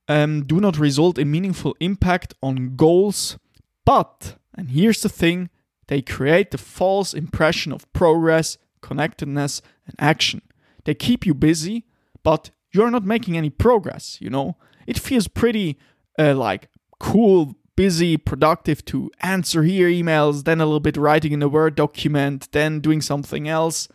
um, 0.09 0.45
do 0.45 0.61
not 0.61 0.79
result 0.79 1.19
in 1.19 1.31
meaningful 1.31 1.77
impact 1.81 2.35
on 2.43 2.77
goals, 2.77 3.39
but 3.85 4.37
and 4.57 4.71
here's 4.71 5.03
the 5.03 5.09
thing, 5.09 5.51
they 5.89 6.03
create 6.03 6.51
the 6.51 6.59
false 6.59 7.13
impression 7.13 7.73
of 7.73 7.91
progress, 7.93 8.57
connectedness, 8.81 9.61
and 9.87 9.95
action. 9.99 10.43
They 10.85 10.95
keep 10.95 11.27
you 11.27 11.35
busy, 11.35 11.85
but 12.23 12.51
you're 12.73 12.91
not 12.91 13.05
making 13.05 13.37
any 13.37 13.51
progress. 13.51 14.19
You 14.21 14.31
know, 14.31 14.57
it 14.87 14.99
feels 14.99 15.29
pretty 15.29 15.79
uh, 16.19 16.35
like 16.35 16.69
cool 16.99 17.55
busy, 17.77 18.17
productive 18.17 18.85
to 18.87 19.11
answer 19.21 19.63
here 19.63 19.89
emails, 19.89 20.45
then 20.45 20.61
a 20.61 20.67
little 20.67 20.81
bit 20.81 20.97
writing 20.97 21.33
in 21.33 21.43
a 21.43 21.49
Word 21.49 21.75
document, 21.75 22.49
then 22.53 22.81
doing 22.81 23.01
something 23.01 23.49
else. 23.49 23.89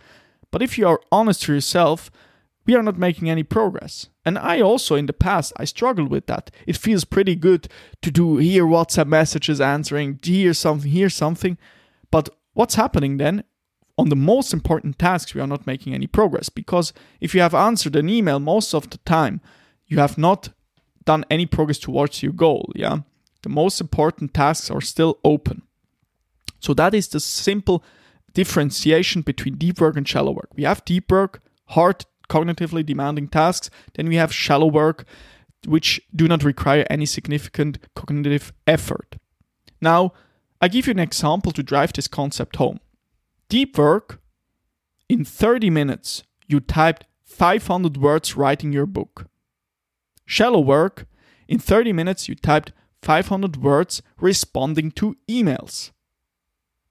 But 0.52 0.62
if 0.62 0.78
you 0.78 0.88
are 0.88 1.02
honest 1.12 1.44
to 1.44 1.54
yourself, 1.54 2.12
we 2.66 2.76
are 2.76 2.84
not 2.84 2.98
making 2.98 3.30
any 3.30 3.44
progress. 3.44 4.10
And 4.26 4.38
I 4.38 4.62
also 4.62 4.96
in 4.96 5.06
the 5.06 5.14
past 5.14 5.54
I 5.58 5.66
struggled 5.66 6.10
with 6.10 6.28
that. 6.28 6.52
It 6.68 6.78
feels 6.78 7.04
pretty 7.04 7.36
good 7.36 7.68
to 8.02 8.12
do 8.12 8.38
here 8.38 8.66
WhatsApp 8.66 9.08
messages 9.08 9.62
answering, 9.62 10.20
here 10.22 10.54
something, 10.54 10.92
here 10.92 11.10
something. 11.10 11.58
But 12.12 12.30
what's 12.54 12.76
happening 12.76 13.18
then? 13.18 13.44
On 13.98 14.10
the 14.10 14.16
most 14.16 14.54
important 14.54 14.98
tasks, 14.98 15.34
we 15.34 15.42
are 15.42 15.48
not 15.48 15.68
making 15.68 15.94
any 15.94 16.08
progress 16.08 16.50
because 16.50 16.94
if 17.20 17.36
you 17.36 17.42
have 17.42 17.54
answered 17.54 17.96
an 17.96 18.08
email 18.08 18.40
most 18.40 18.74
of 18.74 18.90
the 18.90 18.98
time, 19.00 19.42
you 19.88 20.00
have 20.00 20.18
not 20.18 20.50
done 21.06 21.26
any 21.30 21.46
progress 21.46 21.80
towards 21.80 22.22
your 22.24 22.34
goal. 22.34 22.72
Yeah 22.76 23.00
the 23.44 23.50
most 23.50 23.80
important 23.82 24.34
tasks 24.34 24.70
are 24.70 24.82
still 24.82 25.20
open. 25.24 25.64
So 26.60 26.74
that 26.74 26.94
is 26.94 27.08
the 27.08 27.20
simple 27.20 27.84
differentiation 28.34 29.22
between 29.22 29.56
deep 29.56 29.80
work 29.80 29.96
and 29.98 30.08
shallow 30.08 30.32
work. 30.32 30.50
We 30.56 30.64
have 30.64 30.86
deep 30.86 31.12
work, 31.12 31.42
hard, 31.68 32.06
cognitively 32.30 32.86
demanding 32.86 33.28
tasks, 33.28 33.70
then 33.96 34.08
we 34.08 34.16
have 34.16 34.34
shallow 34.34 34.68
work, 34.68 35.06
which 35.66 36.02
do 36.16 36.28
not 36.28 36.44
require 36.44 36.86
any 36.90 37.06
significant 37.06 37.80
cognitive 37.96 38.54
effort. 38.68 39.18
Now, 39.82 40.14
I 40.62 40.68
give 40.68 40.88
you 40.88 40.92
an 40.92 41.00
example 41.00 41.52
to 41.54 41.64
drive 41.64 41.94
this 41.94 42.08
concept 42.08 42.58
home. 42.58 42.80
Deep 43.48 43.78
work, 43.78 44.22
in 45.08 45.26
30 45.26 45.70
minutes, 45.70 46.24
you 46.48 46.60
typed 46.60 47.06
500 47.24 47.98
words 47.98 48.36
writing 48.36 48.74
your 48.74 48.86
book. 48.86 49.26
Shallow 50.26 50.60
work, 50.60 51.08
in 51.48 51.58
30 51.58 51.94
minutes, 51.94 52.30
you 52.30 52.36
typed 52.36 52.74
500 53.02 53.58
words 53.58 54.02
responding 54.20 54.92
to 54.92 55.16
emails. 55.30 55.92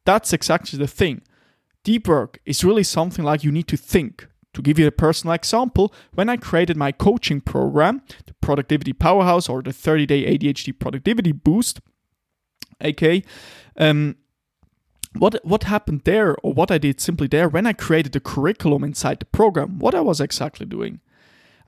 That's 0.04 0.32
exactly 0.32 0.78
the 0.78 0.86
thing. 0.86 1.22
Deep 1.84 2.08
work 2.08 2.38
is 2.44 2.64
really 2.64 2.82
something 2.82 3.24
like 3.24 3.44
you 3.44 3.52
need 3.52 3.68
to 3.68 3.76
think. 3.76 4.26
To 4.54 4.62
give 4.62 4.78
you 4.78 4.86
a 4.86 4.90
personal 4.90 5.34
example, 5.34 5.92
when 6.14 6.28
I 6.28 6.36
created 6.36 6.76
my 6.76 6.90
coaching 6.90 7.40
program, 7.40 8.02
the 8.26 8.34
Productivity 8.40 8.92
Powerhouse 8.92 9.48
or 9.48 9.62
the 9.62 9.72
30 9.72 10.06
day 10.06 10.36
ADHD 10.36 10.76
Productivity 10.76 11.32
Boost, 11.32 11.80
aka, 12.80 13.22
um, 13.76 14.16
what 15.16 15.44
what 15.44 15.64
happened 15.64 16.02
there, 16.04 16.36
or 16.42 16.52
what 16.52 16.70
I 16.70 16.78
did 16.78 17.00
simply 17.00 17.26
there, 17.28 17.48
when 17.48 17.66
I 17.66 17.72
created 17.72 18.12
the 18.12 18.20
curriculum 18.20 18.82
inside 18.84 19.20
the 19.20 19.26
program, 19.26 19.78
what 19.78 19.94
I 19.94 20.00
was 20.00 20.20
exactly 20.20 20.66
doing. 20.66 21.00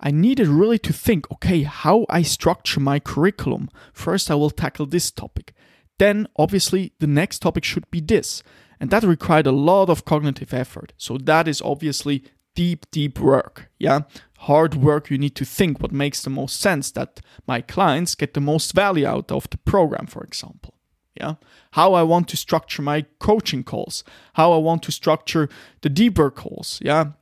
I 0.00 0.10
needed 0.10 0.48
really 0.48 0.78
to 0.80 0.92
think 0.92 1.30
okay, 1.30 1.62
how 1.62 2.06
I 2.08 2.22
structure 2.22 2.80
my 2.80 2.98
curriculum. 2.98 3.68
First, 3.92 4.30
I 4.30 4.34
will 4.34 4.50
tackle 4.50 4.86
this 4.86 5.10
topic. 5.10 5.54
Then, 5.98 6.26
obviously, 6.36 6.92
the 6.98 7.06
next 7.06 7.40
topic 7.40 7.64
should 7.64 7.90
be 7.90 8.00
this. 8.00 8.42
And 8.80 8.88
that 8.90 9.02
required 9.02 9.46
a 9.46 9.52
lot 9.52 9.90
of 9.90 10.06
cognitive 10.06 10.54
effort. 10.54 10.94
So, 10.96 11.18
that 11.18 11.46
is 11.46 11.60
obviously 11.60 12.24
deep, 12.54 12.90
deep 12.90 13.20
work. 13.20 13.70
Yeah. 13.78 14.00
Hard 14.38 14.74
work. 14.74 15.10
You 15.10 15.18
need 15.18 15.36
to 15.36 15.44
think 15.44 15.80
what 15.80 15.92
makes 15.92 16.22
the 16.22 16.30
most 16.30 16.60
sense 16.60 16.90
that 16.92 17.20
my 17.46 17.60
clients 17.60 18.14
get 18.14 18.32
the 18.32 18.40
most 18.40 18.72
value 18.72 19.06
out 19.06 19.30
of 19.30 19.48
the 19.50 19.58
program, 19.58 20.06
for 20.06 20.22
example. 20.24 20.74
Yeah. 21.14 21.34
How 21.72 21.92
I 21.92 22.02
want 22.02 22.28
to 22.28 22.36
structure 22.36 22.82
my 22.82 23.04
coaching 23.18 23.64
calls, 23.64 24.04
how 24.34 24.52
I 24.52 24.56
want 24.56 24.82
to 24.84 24.92
structure 24.92 25.48
the 25.82 25.90
deeper 25.90 26.30
calls. 26.30 26.78
Yeah. 26.82 27.12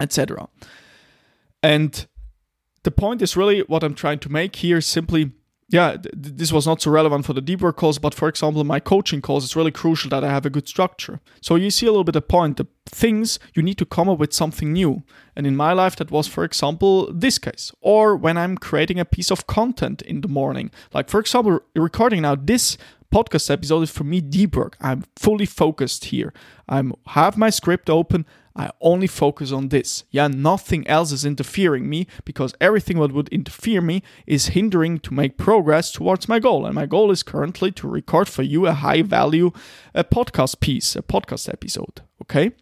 Etc. 0.00 0.48
And 1.62 2.06
the 2.82 2.90
point 2.90 3.22
is 3.22 3.36
really 3.36 3.60
what 3.60 3.84
I'm 3.84 3.94
trying 3.94 4.18
to 4.20 4.32
make 4.32 4.56
here 4.56 4.80
simply 4.80 5.32
yeah, 5.72 5.96
th- 5.96 6.12
this 6.12 6.52
was 6.52 6.66
not 6.66 6.82
so 6.82 6.90
relevant 6.90 7.24
for 7.24 7.32
the 7.32 7.40
deep 7.40 7.62
work 7.62 7.76
calls, 7.76 7.98
but 7.98 8.12
for 8.12 8.28
example, 8.28 8.62
my 8.62 8.78
coaching 8.78 9.22
calls, 9.22 9.42
it's 9.42 9.56
really 9.56 9.70
crucial 9.70 10.10
that 10.10 10.22
I 10.22 10.28
have 10.28 10.44
a 10.44 10.50
good 10.50 10.68
structure. 10.68 11.20
So 11.40 11.56
you 11.56 11.70
see 11.70 11.86
a 11.86 11.90
little 11.90 12.04
bit 12.04 12.12
the 12.12 12.20
point. 12.20 12.58
The 12.58 12.66
things 12.84 13.38
you 13.54 13.62
need 13.62 13.78
to 13.78 13.86
come 13.86 14.08
up 14.08 14.18
with 14.18 14.34
something 14.34 14.74
new. 14.74 15.02
And 15.34 15.46
in 15.46 15.56
my 15.56 15.72
life, 15.72 15.96
that 15.96 16.10
was, 16.10 16.28
for 16.28 16.44
example, 16.44 17.10
this 17.10 17.38
case. 17.38 17.72
Or 17.80 18.14
when 18.14 18.36
I'm 18.36 18.58
creating 18.58 19.00
a 19.00 19.06
piece 19.06 19.30
of 19.30 19.46
content 19.46 20.02
in 20.02 20.20
the 20.20 20.28
morning. 20.28 20.70
Like, 20.92 21.08
for 21.08 21.18
example, 21.18 21.60
recording 21.74 22.20
now 22.22 22.34
this 22.34 22.76
podcast 23.12 23.50
episode 23.50 23.82
is 23.82 23.90
for 23.90 24.04
me 24.04 24.20
deep 24.20 24.54
work. 24.54 24.76
I'm 24.78 25.04
fully 25.16 25.46
focused 25.46 26.06
here. 26.06 26.34
I 26.68 26.82
have 27.08 27.38
my 27.38 27.48
script 27.48 27.88
open. 27.88 28.26
I 28.54 28.70
only 28.80 29.06
focus 29.06 29.50
on 29.50 29.68
this. 29.68 30.04
Yeah, 30.10 30.28
nothing 30.28 30.86
else 30.86 31.10
is 31.12 31.24
interfering 31.24 31.88
me 31.88 32.06
because 32.24 32.54
everything 32.60 32.98
what 32.98 33.12
would 33.12 33.28
interfere 33.30 33.80
me 33.80 34.02
is 34.26 34.48
hindering 34.48 34.98
to 35.00 35.14
make 35.14 35.38
progress 35.38 35.90
towards 35.90 36.28
my 36.28 36.38
goal. 36.38 36.66
And 36.66 36.74
my 36.74 36.86
goal 36.86 37.10
is 37.10 37.22
currently 37.22 37.72
to 37.72 37.88
record 37.88 38.28
for 38.28 38.42
you 38.42 38.66
a 38.66 38.72
high 38.72 39.02
value 39.02 39.52
a 39.94 40.04
podcast 40.04 40.60
piece, 40.60 40.96
a 40.96 41.02
podcast 41.02 41.48
episode. 41.48 42.02
Okay. 42.20 42.52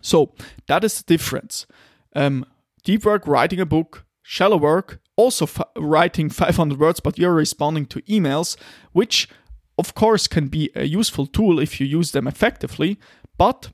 So 0.00 0.32
that 0.66 0.84
is 0.84 0.98
the 0.98 1.04
difference. 1.04 1.66
Um, 2.14 2.46
deep 2.84 3.04
work, 3.04 3.26
writing 3.26 3.60
a 3.60 3.66
book, 3.66 4.06
shallow 4.22 4.56
work, 4.56 5.00
also 5.16 5.44
f- 5.44 5.62
writing 5.76 6.30
500 6.30 6.78
words, 6.78 7.00
but 7.00 7.18
you're 7.18 7.34
responding 7.34 7.86
to 7.86 8.00
emails, 8.02 8.56
which 8.92 9.28
of 9.76 9.94
course 9.94 10.26
can 10.26 10.48
be 10.48 10.70
a 10.74 10.84
useful 10.84 11.26
tool 11.26 11.58
if 11.58 11.80
you 11.80 11.86
use 11.86 12.12
them 12.12 12.26
effectively, 12.26 12.98
but 13.36 13.70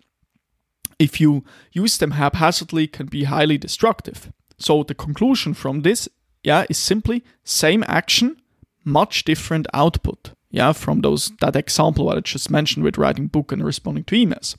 if 0.99 1.21
you 1.21 1.45
use 1.73 1.99
them 1.99 2.13
haphazardly 2.13 2.87
can 2.87 3.07
be 3.07 3.25
highly 3.25 3.59
destructive. 3.59 4.33
So 4.59 4.83
the 4.83 4.95
conclusion 4.95 5.55
from 5.55 5.83
this 5.83 6.09
yeah 6.43 6.65
is 6.69 6.79
simply 6.79 7.25
same 7.43 7.85
action 7.89 8.37
much 8.85 9.25
different 9.25 9.67
output 9.73 10.33
yeah 10.51 10.73
from 10.73 11.01
those 11.01 11.33
that 11.41 11.57
example 11.57 12.05
what 12.05 12.19
I 12.19 12.21
just 12.21 12.51
mentioned 12.51 12.85
with 12.85 12.99
writing 12.99 13.29
book 13.29 13.51
and 13.51 13.65
responding 13.65 14.05
to 14.05 14.17
emails. 14.17 14.57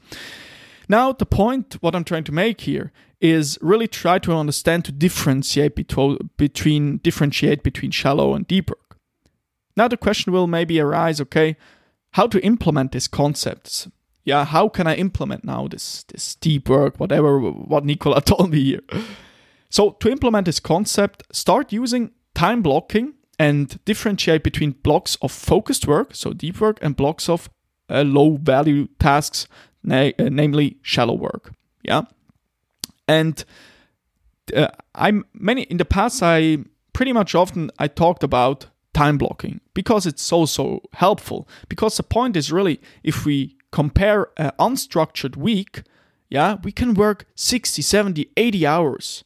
Now 0.90 1.14
the 1.14 1.26
point 1.26 1.78
what 1.82 1.96
I'm 1.96 2.04
trying 2.04 2.26
to 2.26 2.32
make 2.32 2.62
here 2.62 2.92
is 3.22 3.58
really 3.62 3.88
try 3.88 4.20
to 4.20 4.34
understand 4.34 4.86
to 4.86 4.92
differentiate 4.92 5.76
between, 5.76 6.30
between 6.38 6.98
differentiate 6.98 7.64
between 7.64 7.92
shallow 7.92 8.36
and 8.36 8.46
deep 8.46 8.70
work. 8.70 8.98
Now 9.78 9.88
the 9.88 9.98
question 9.98 10.34
will 10.34 10.48
maybe 10.48 10.80
arise 10.80 11.22
okay 11.22 11.56
how 12.12 12.28
to 12.28 12.44
implement 12.44 12.92
these 12.92 13.08
concepts 13.08 13.88
yeah, 14.26 14.44
how 14.44 14.68
can 14.70 14.88
I 14.88 14.96
implement 14.96 15.44
now 15.46 15.68
this 15.68 16.04
this 16.04 16.36
deep 16.36 16.68
work, 16.68 17.00
whatever 17.00 17.40
what 17.40 17.86
Nicola 17.86 18.22
told 18.26 18.52
me 18.52 18.64
here. 18.64 18.82
So 19.70 19.92
to 19.92 20.10
implement 20.10 20.46
this 20.46 20.60
concept, 20.60 21.24
start 21.32 21.72
using 21.72 22.12
time 22.34 22.62
blocking 22.62 23.14
and 23.38 23.80
differentiate 23.86 24.44
between 24.44 24.72
blocks 24.72 25.18
of 25.22 25.32
focused 25.32 25.88
work, 25.88 26.16
so 26.16 26.34
deep 26.34 26.60
work, 26.60 26.80
and 26.82 26.96
blocks 26.96 27.30
of 27.30 27.50
uh, 27.90 28.02
low 28.02 28.38
value 28.38 28.88
tasks, 29.00 29.48
na- 29.84 30.12
uh, 30.18 30.30
namely 30.32 30.78
shallow 30.82 31.14
work. 31.16 31.54
Yeah, 31.84 32.04
and 33.08 33.46
uh, 34.56 34.70
I'm 34.96 35.26
many 35.34 35.64
in 35.64 35.78
the 35.78 35.86
past. 35.86 36.24
I 36.24 36.58
pretty 36.94 37.14
much 37.14 37.36
often 37.36 37.70
I 37.78 37.88
talked 37.88 38.24
about 38.24 38.68
time 38.94 39.18
blocking 39.18 39.60
because 39.76 40.08
it's 40.08 40.24
so 40.24 40.46
so 40.48 40.82
helpful. 40.94 41.48
Because 41.70 41.98
the 41.98 42.04
point 42.04 42.36
is 42.36 42.52
really 42.52 42.80
if 43.04 43.24
we 43.24 43.56
compare 43.76 44.30
an 44.38 44.52
unstructured 44.58 45.36
week, 45.36 45.84
yeah, 46.30 46.56
we 46.64 46.72
can 46.72 46.94
work 46.94 47.26
60, 47.36 47.82
70, 47.82 48.30
80 48.38 48.66
hours. 48.66 49.26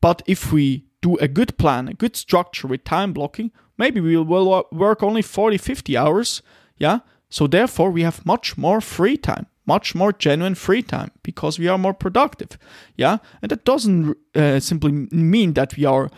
But 0.00 0.22
if 0.26 0.52
we 0.52 0.86
do 1.00 1.16
a 1.18 1.28
good 1.28 1.56
plan, 1.56 1.86
a 1.86 1.94
good 1.94 2.16
structure 2.16 2.66
with 2.66 2.82
time 2.82 3.12
blocking, 3.12 3.52
maybe 3.78 4.00
we 4.00 4.16
will 4.16 4.66
work 4.72 5.04
only 5.04 5.22
40, 5.22 5.56
50 5.58 5.96
hours. 5.96 6.42
Yeah. 6.78 6.98
So 7.30 7.46
therefore, 7.46 7.92
we 7.92 8.02
have 8.02 8.26
much 8.26 8.58
more 8.58 8.80
free 8.80 9.16
time, 9.16 9.46
much 9.66 9.94
more 9.94 10.12
genuine 10.12 10.56
free 10.56 10.82
time 10.82 11.12
because 11.22 11.56
we 11.56 11.68
are 11.68 11.78
more 11.78 11.94
productive. 11.94 12.58
Yeah. 12.96 13.18
And 13.40 13.52
that 13.52 13.64
doesn't 13.64 14.16
uh, 14.34 14.58
simply 14.58 15.06
mean 15.12 15.52
that 15.52 15.76
we 15.76 15.84
are 15.84 16.10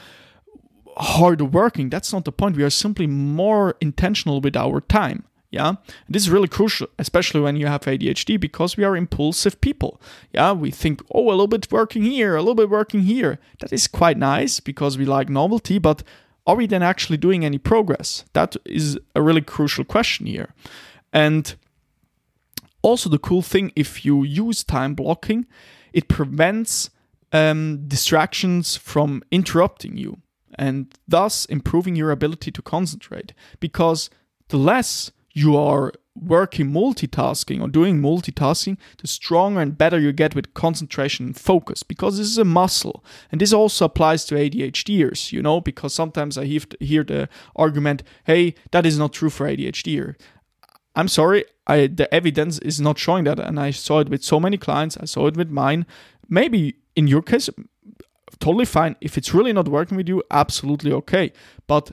hard 0.96 1.42
working. 1.52 1.90
That's 1.90 2.14
not 2.14 2.24
the 2.24 2.32
point. 2.32 2.56
We 2.56 2.64
are 2.64 2.70
simply 2.70 3.06
more 3.06 3.76
intentional 3.82 4.40
with 4.40 4.56
our 4.56 4.80
time. 4.80 5.24
Yeah, 5.56 5.76
this 6.06 6.22
is 6.22 6.30
really 6.30 6.48
crucial, 6.48 6.88
especially 6.98 7.40
when 7.40 7.56
you 7.56 7.66
have 7.66 7.80
ADHD, 7.80 8.38
because 8.38 8.76
we 8.76 8.84
are 8.84 8.94
impulsive 8.94 9.58
people. 9.62 9.98
Yeah, 10.34 10.52
we 10.52 10.70
think, 10.70 11.00
oh, 11.14 11.28
a 11.28 11.30
little 11.30 11.46
bit 11.46 11.72
working 11.72 12.02
here, 12.02 12.36
a 12.36 12.40
little 12.40 12.54
bit 12.54 12.68
working 12.68 13.00
here. 13.00 13.38
That 13.60 13.72
is 13.72 13.88
quite 13.88 14.18
nice 14.18 14.60
because 14.60 14.98
we 14.98 15.06
like 15.06 15.30
novelty, 15.30 15.78
but 15.78 16.02
are 16.46 16.56
we 16.56 16.66
then 16.66 16.82
actually 16.82 17.16
doing 17.16 17.42
any 17.42 17.56
progress? 17.56 18.25
That 18.34 18.54
is 18.66 18.98
a 19.14 19.22
really 19.22 19.40
crucial 19.40 19.84
question 19.84 20.26
here. 20.26 20.52
And 21.10 21.54
also, 22.82 23.08
the 23.08 23.18
cool 23.18 23.42
thing 23.42 23.72
if 23.75 24.04
you 24.04 24.25
use 24.25 24.62
time 24.62 24.94
blocking, 24.94 25.46
it 25.94 26.06
prevents 26.08 26.90
um, 27.32 27.88
distractions 27.88 28.76
from 28.76 29.22
interrupting 29.30 29.96
you 29.96 30.18
and 30.58 30.86
thus 31.08 31.46
improving 31.46 31.96
your 31.96 32.10
ability 32.10 32.50
to 32.52 32.60
concentrate. 32.62 33.32
Because 33.58 34.10
the 34.48 34.58
less 34.58 35.12
you 35.36 35.54
are 35.54 35.92
working 36.14 36.72
multitasking 36.72 37.60
or 37.60 37.68
doing 37.68 38.00
multitasking, 38.00 38.78
the 39.02 39.06
stronger 39.06 39.60
and 39.60 39.76
better 39.76 40.00
you 40.00 40.10
get 40.10 40.34
with 40.34 40.54
concentration 40.54 41.26
and 41.26 41.36
focus 41.36 41.82
because 41.82 42.16
this 42.16 42.26
is 42.26 42.38
a 42.38 42.44
muscle. 42.44 43.04
And 43.30 43.38
this 43.38 43.52
also 43.52 43.84
applies 43.84 44.24
to 44.26 44.34
ADHDers, 44.34 45.32
you 45.32 45.42
know, 45.42 45.60
because 45.60 45.92
sometimes 45.92 46.38
I 46.38 46.46
hear 46.46 47.04
the 47.04 47.28
argument, 47.54 48.02
hey, 48.24 48.54
that 48.70 48.86
is 48.86 48.98
not 48.98 49.12
true 49.12 49.28
for 49.28 49.46
ADHD. 49.46 50.14
I'm 50.94 51.08
sorry, 51.08 51.44
I, 51.66 51.88
the 51.88 52.12
evidence 52.14 52.58
is 52.60 52.80
not 52.80 52.98
showing 52.98 53.24
that. 53.24 53.38
And 53.38 53.60
I 53.60 53.72
saw 53.72 53.98
it 53.98 54.08
with 54.08 54.24
so 54.24 54.40
many 54.40 54.56
clients, 54.56 54.96
I 54.96 55.04
saw 55.04 55.26
it 55.26 55.36
with 55.36 55.50
mine. 55.50 55.84
Maybe 56.30 56.76
in 56.94 57.08
your 57.08 57.20
case, 57.20 57.50
totally 58.40 58.64
fine. 58.64 58.96
If 59.02 59.18
it's 59.18 59.34
really 59.34 59.52
not 59.52 59.68
working 59.68 59.98
with 59.98 60.08
you, 60.08 60.22
absolutely 60.30 60.92
okay. 60.92 61.32
But 61.66 61.92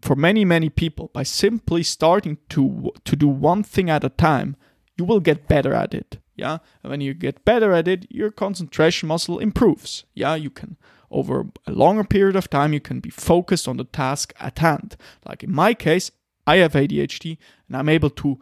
for 0.00 0.16
many 0.16 0.44
many 0.44 0.68
people 0.68 1.10
by 1.12 1.22
simply 1.22 1.82
starting 1.82 2.38
to 2.48 2.92
to 3.04 3.16
do 3.16 3.28
one 3.28 3.62
thing 3.62 3.90
at 3.90 4.04
a 4.04 4.08
time 4.08 4.56
you 4.96 5.04
will 5.04 5.20
get 5.20 5.48
better 5.48 5.74
at 5.74 5.94
it 5.94 6.18
yeah? 6.36 6.58
And 6.84 6.90
when 6.90 7.00
you 7.00 7.14
get 7.14 7.44
better 7.44 7.72
at 7.72 7.88
it 7.88 8.06
your 8.10 8.30
concentration 8.30 9.08
muscle 9.08 9.38
improves 9.38 10.04
yeah? 10.14 10.34
You 10.36 10.50
can 10.50 10.76
over 11.10 11.46
a 11.66 11.72
longer 11.72 12.04
period 12.04 12.36
of 12.36 12.48
time 12.48 12.72
you 12.72 12.80
can 12.80 13.00
be 13.00 13.10
focused 13.10 13.66
on 13.66 13.76
the 13.78 13.84
task 13.84 14.32
at 14.38 14.58
hand. 14.58 14.96
Like 15.26 15.42
in 15.42 15.52
my 15.52 15.74
case 15.74 16.10
i 16.46 16.56
have 16.56 16.72
adhd 16.72 17.36
and 17.66 17.76
i'm 17.76 17.88
able 17.88 18.10
to 18.10 18.38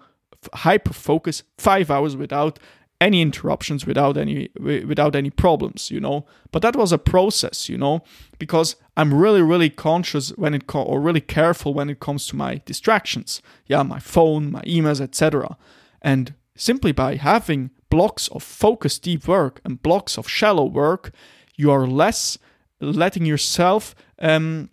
hyper 0.55 0.93
focus 0.93 1.43
5 1.59 1.91
hours 1.91 2.17
without 2.17 2.59
any 3.01 3.21
interruptions 3.21 3.87
without 3.87 4.17
any 4.17 4.49
without 4.59 5.15
any 5.15 5.31
problems 5.31 5.91
you 5.91 6.01
know? 6.01 6.27
But 6.53 6.63
that 6.63 6.77
was 6.77 6.93
a 6.93 6.99
process 6.99 7.69
you 7.69 7.79
know? 7.79 8.03
Because 8.39 8.77
i'm 8.97 9.13
really 9.13 9.43
really 9.43 9.71
conscious 9.71 10.31
when 10.31 10.55
it 10.55 10.67
co- 10.67 10.83
or 10.83 11.01
really 11.01 11.21
careful 11.21 11.75
when 11.75 11.91
it 11.91 12.01
comes 12.01 12.27
to 12.27 12.37
my 12.37 12.61
distractions. 12.65 13.43
Yeah 13.67 13.83
my 13.83 13.99
phone 13.99 14.51
my 14.51 14.63
emails 14.63 15.01
etc 15.01 15.57
and 16.03 16.35
simply 16.57 16.93
by 16.93 17.17
having 17.17 17.71
blocks 17.91 18.29
of 18.29 18.43
focused 18.43 19.03
deep 19.03 19.29
work 19.29 19.61
and 19.65 19.83
blocks 19.83 20.19
of 20.19 20.29
shallow 20.29 20.65
work 20.65 21.13
you 21.57 21.71
are 21.71 21.87
less 21.87 22.39
letting 22.81 23.25
yourself 23.25 23.95
um, 24.19 24.71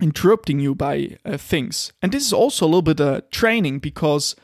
interrupting 0.00 0.60
you 0.60 0.74
by 0.74 1.16
uh, 1.24 1.36
things. 1.36 1.92
And 2.02 2.12
this 2.12 2.26
is 2.26 2.32
also 2.32 2.64
a 2.64 2.68
little 2.68 2.82
bit 2.82 3.00
of 3.00 3.30
training 3.30 3.78
because 3.78 4.36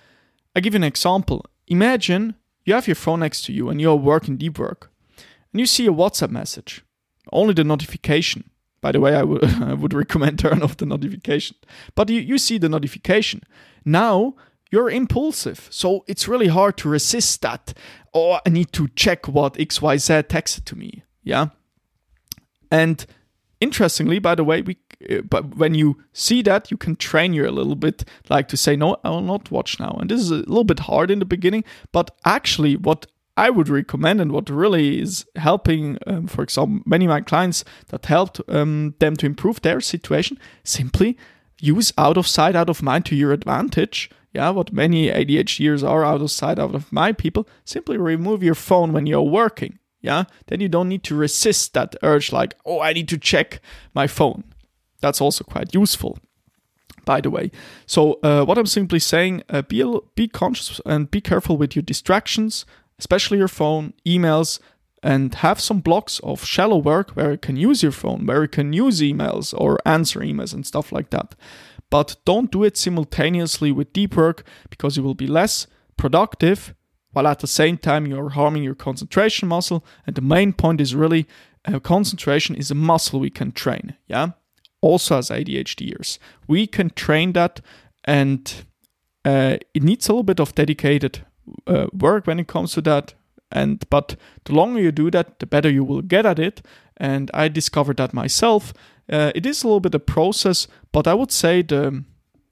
i 0.55 0.61
give 0.61 0.75
you 0.75 0.79
an 0.79 0.85
example. 0.85 1.45
Imagine 1.69 2.35
you 2.71 2.75
have 2.75 2.87
your 2.87 2.95
phone 2.95 3.21
next 3.21 3.43
to 3.47 3.53
you 3.53 3.69
and 3.69 3.81
you're 3.81 3.97
working 3.97 4.37
deep 4.37 4.59
work, 4.59 4.91
and 5.53 5.61
you 5.61 5.67
see 5.67 5.87
a 5.87 5.93
WhatsApp 5.93 6.31
message, 6.31 6.85
only 7.33 7.53
the 7.53 7.65
notification. 7.65 8.51
By 8.81 8.93
the 8.93 9.01
way, 9.01 9.15
I 9.17 9.25
would 9.25 9.81
would 9.81 9.93
recommend 9.93 10.39
turn 10.45 10.63
off 10.63 10.77
the 10.77 10.87
notification. 10.87 11.57
But 11.95 12.09
you, 12.09 12.21
you 12.21 12.39
see 12.39 12.59
the 12.59 12.69
notification. 12.69 13.43
Now 13.85 14.35
you're 14.71 14.89
impulsive, 14.89 15.69
so 15.71 16.05
it's 16.07 16.29
really 16.29 16.47
hard 16.47 16.77
to 16.79 16.89
resist 16.89 17.43
that. 17.43 17.75
Oh, 18.15 18.39
I 18.47 18.51
need 18.51 18.73
to 18.73 18.87
check 18.95 19.27
what 19.27 19.55
XYZ 19.55 20.25
texted 20.25 20.65
to 20.67 20.77
me. 20.77 21.03
Yeah. 21.25 21.49
And 22.71 23.05
interestingly, 23.61 24.19
by 24.19 24.35
the 24.35 24.45
way, 24.45 24.63
we 24.63 24.77
uh, 25.09 25.23
but 25.23 25.57
when 25.57 25.75
you 25.75 25.97
see 26.13 26.43
that, 26.43 26.71
you 26.71 26.77
can 26.77 26.97
train 26.97 27.33
you 27.33 27.49
a 27.49 27.51
little 27.51 27.77
bit, 27.77 28.05
like 28.29 28.49
to 28.49 28.57
say, 28.57 28.77
no, 28.77 28.97
I 29.03 29.11
will 29.11 29.23
not 29.23 29.51
watch 29.51 29.81
now. 29.81 29.97
And 30.01 30.11
this 30.11 30.21
is 30.21 30.31
a 30.31 30.37
little 30.37 30.65
bit 30.65 30.81
hard 30.81 31.11
in 31.11 31.21
the 31.21 31.25
beginning, 31.25 31.65
but 31.93 32.11
actually, 32.25 32.77
what 32.77 33.07
I 33.37 33.49
would 33.49 33.69
recommend 33.69 34.21
and 34.21 34.33
what 34.33 34.51
really 34.51 35.01
is 35.01 35.25
helping, 35.37 35.97
um, 36.07 36.27
for 36.27 36.43
example, 36.43 36.81
many 36.85 37.07
of 37.07 37.11
my 37.11 37.23
clients 37.23 37.65
that 37.89 38.07
helped 38.07 38.41
um, 38.49 38.95
them 38.99 39.17
to 39.17 39.27
improve 39.27 39.63
their 39.63 39.81
situation, 39.81 40.39
simply 40.65 41.17
use 41.59 41.93
out 41.97 42.17
of 42.17 42.27
sight, 42.27 42.57
out 42.57 42.69
of 42.69 42.83
mind 42.83 43.07
to 43.07 43.17
your 43.17 43.33
advantage. 43.33 44.11
Yeah, 44.33 44.51
what 44.51 44.73
many 44.73 45.09
ADHDers 45.09 45.89
are 45.89 46.05
out 46.05 46.21
of 46.21 46.31
sight, 46.31 46.59
out 46.59 46.75
of 46.75 46.93
mind 46.93 47.19
people. 47.19 47.49
Simply 47.65 47.97
remove 47.97 48.43
your 48.43 48.55
phone 48.55 48.93
when 48.93 49.07
you're 49.07 49.23
working 49.23 49.79
yeah, 50.01 50.25
then 50.47 50.61
you 50.61 50.69
don't 50.69 50.89
need 50.89 51.05
to 51.05 51.15
resist 51.15 51.75
that 51.75 51.95
urge 52.03 52.33
like, 52.33 52.55
oh, 52.65 52.81
I 52.81 52.93
need 52.93 53.09
to 53.09 53.19
check 53.19 53.61
my 53.95 54.07
phone. 54.07 54.45
That's 55.01 55.21
also 55.21 55.45
quite 55.45 55.75
useful, 55.75 56.19
by 57.05 57.21
the 57.21 57.31
way. 57.31 57.51
So, 57.87 58.19
uh, 58.23 58.45
what 58.45 58.59
I'm 58.59 58.67
simply 58.67 58.99
saying, 58.99 59.43
uh, 59.49 59.63
be, 59.63 59.85
be 60.15 60.29
conscious 60.29 60.81
and 60.87 61.11
be 61.11 61.21
careful 61.21 61.57
with 61.57 61.77
your 61.77 61.83
distractions, 61.83 62.65
especially 62.99 63.39
your 63.39 63.49
phone, 63.49 63.93
emails, 64.07 64.59
and 65.03 65.35
have 65.37 65.61
some 65.61 65.81
blocks 65.81 66.21
of 66.21 66.45
shallow 66.45 66.77
work 66.77 67.11
where 67.13 67.33
you 67.33 67.39
can 67.39 67.57
use 67.57 67.83
your 67.83 67.93
phone, 67.93 68.27
where 68.27 68.43
you 68.43 68.49
can 68.49 68.73
use 68.73 69.01
emails 69.01 69.55
or 69.59 69.81
answer 69.87 70.21
emails 70.21 70.53
and 70.53 70.67
stuff 70.67 70.93
like 70.93 71.11
that. 71.11 71.35
But 71.89 72.17
don't 72.25 72.53
do 72.53 72.65
it 72.65 72.77
simultaneously 72.77 73.73
with 73.73 73.93
deep 73.93 74.17
work 74.17 74.45
because 74.69 74.97
you 74.97 75.03
will 75.03 75.15
be 75.15 75.27
less 75.27 75.67
productive 75.97 76.75
while 77.13 77.27
at 77.27 77.41
the 77.41 77.47
same 77.47 77.77
time 77.77 78.07
you're 78.07 78.31
harming 78.31 78.63
your 78.63 78.75
concentration 78.75 79.49
muscle. 79.49 79.85
And 80.07 80.17
the 80.17 80.23
main 80.23 80.53
point 80.53 80.81
is 80.81 80.95
really 80.95 81.27
uh, 81.65 81.79
concentration 81.81 82.55
is 82.55 82.71
a 82.71 82.75
muscle 82.75 83.21
we 83.21 83.31
can 83.31 83.53
train. 83.53 83.97
Yeah. 84.07 84.31
Also, 84.81 85.19
as 85.19 85.29
ADHDers, 85.29 86.19
we 86.49 86.67
can 86.67 86.91
train 86.91 87.33
that, 87.33 87.61
and 88.05 88.65
uh, 89.27 89.59
it 89.75 89.83
needs 89.83 90.09
a 90.09 90.13
little 90.13 90.23
bit 90.23 90.41
of 90.41 90.55
dedicated 90.55 91.27
uh, 91.67 91.87
work 91.93 92.27
when 92.27 92.41
it 92.41 92.49
comes 92.49 92.73
to 92.73 92.81
that. 92.83 93.13
And 93.53 93.85
but 93.91 94.17
the 94.45 94.55
longer 94.55 94.81
you 94.81 94.93
do 94.93 95.11
that, 95.11 95.39
the 95.39 95.47
better 95.47 95.69
you 95.69 95.85
will 95.85 96.03
get 96.03 96.25
at 96.25 96.39
it. 96.39 96.63
And 96.97 97.31
I 97.35 97.49
discovered 97.49 97.99
that 97.99 98.15
myself. 98.15 98.73
Uh, 99.11 99.33
it 99.35 99.45
is 99.45 99.63
a 99.63 99.67
little 99.67 99.81
bit 99.81 99.95
a 99.95 99.99
process, 99.99 100.69
but 100.93 101.07
I 101.07 101.15
would 101.15 101.33
say 101.33 101.63
the 101.63 102.05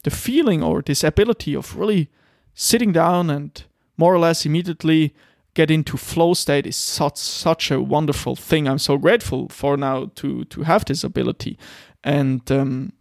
the 0.03 0.11
feeling 0.11 0.63
or 0.63 0.81
this 0.81 1.03
ability 1.03 1.55
of 1.55 1.75
really 1.75 2.09
sitting 2.53 2.91
down 2.91 3.29
and 3.29 3.63
more 3.99 4.13
or 4.15 4.19
less 4.19 4.45
immediately 4.45 5.13
get 5.53 5.69
into 5.69 5.97
flow 5.97 6.33
state 6.33 6.65
is 6.65 6.77
such 6.77 7.17
such 7.17 7.71
a 7.71 7.81
wonderful 7.81 8.35
thing. 8.35 8.67
I'm 8.67 8.79
so 8.79 8.97
grateful 8.97 9.49
for 9.49 9.77
now 9.77 10.11
to 10.15 10.45
to 10.45 10.63
have 10.63 10.85
this 10.85 11.03
ability, 11.03 11.57
and 12.03 12.49
um, 12.51 12.93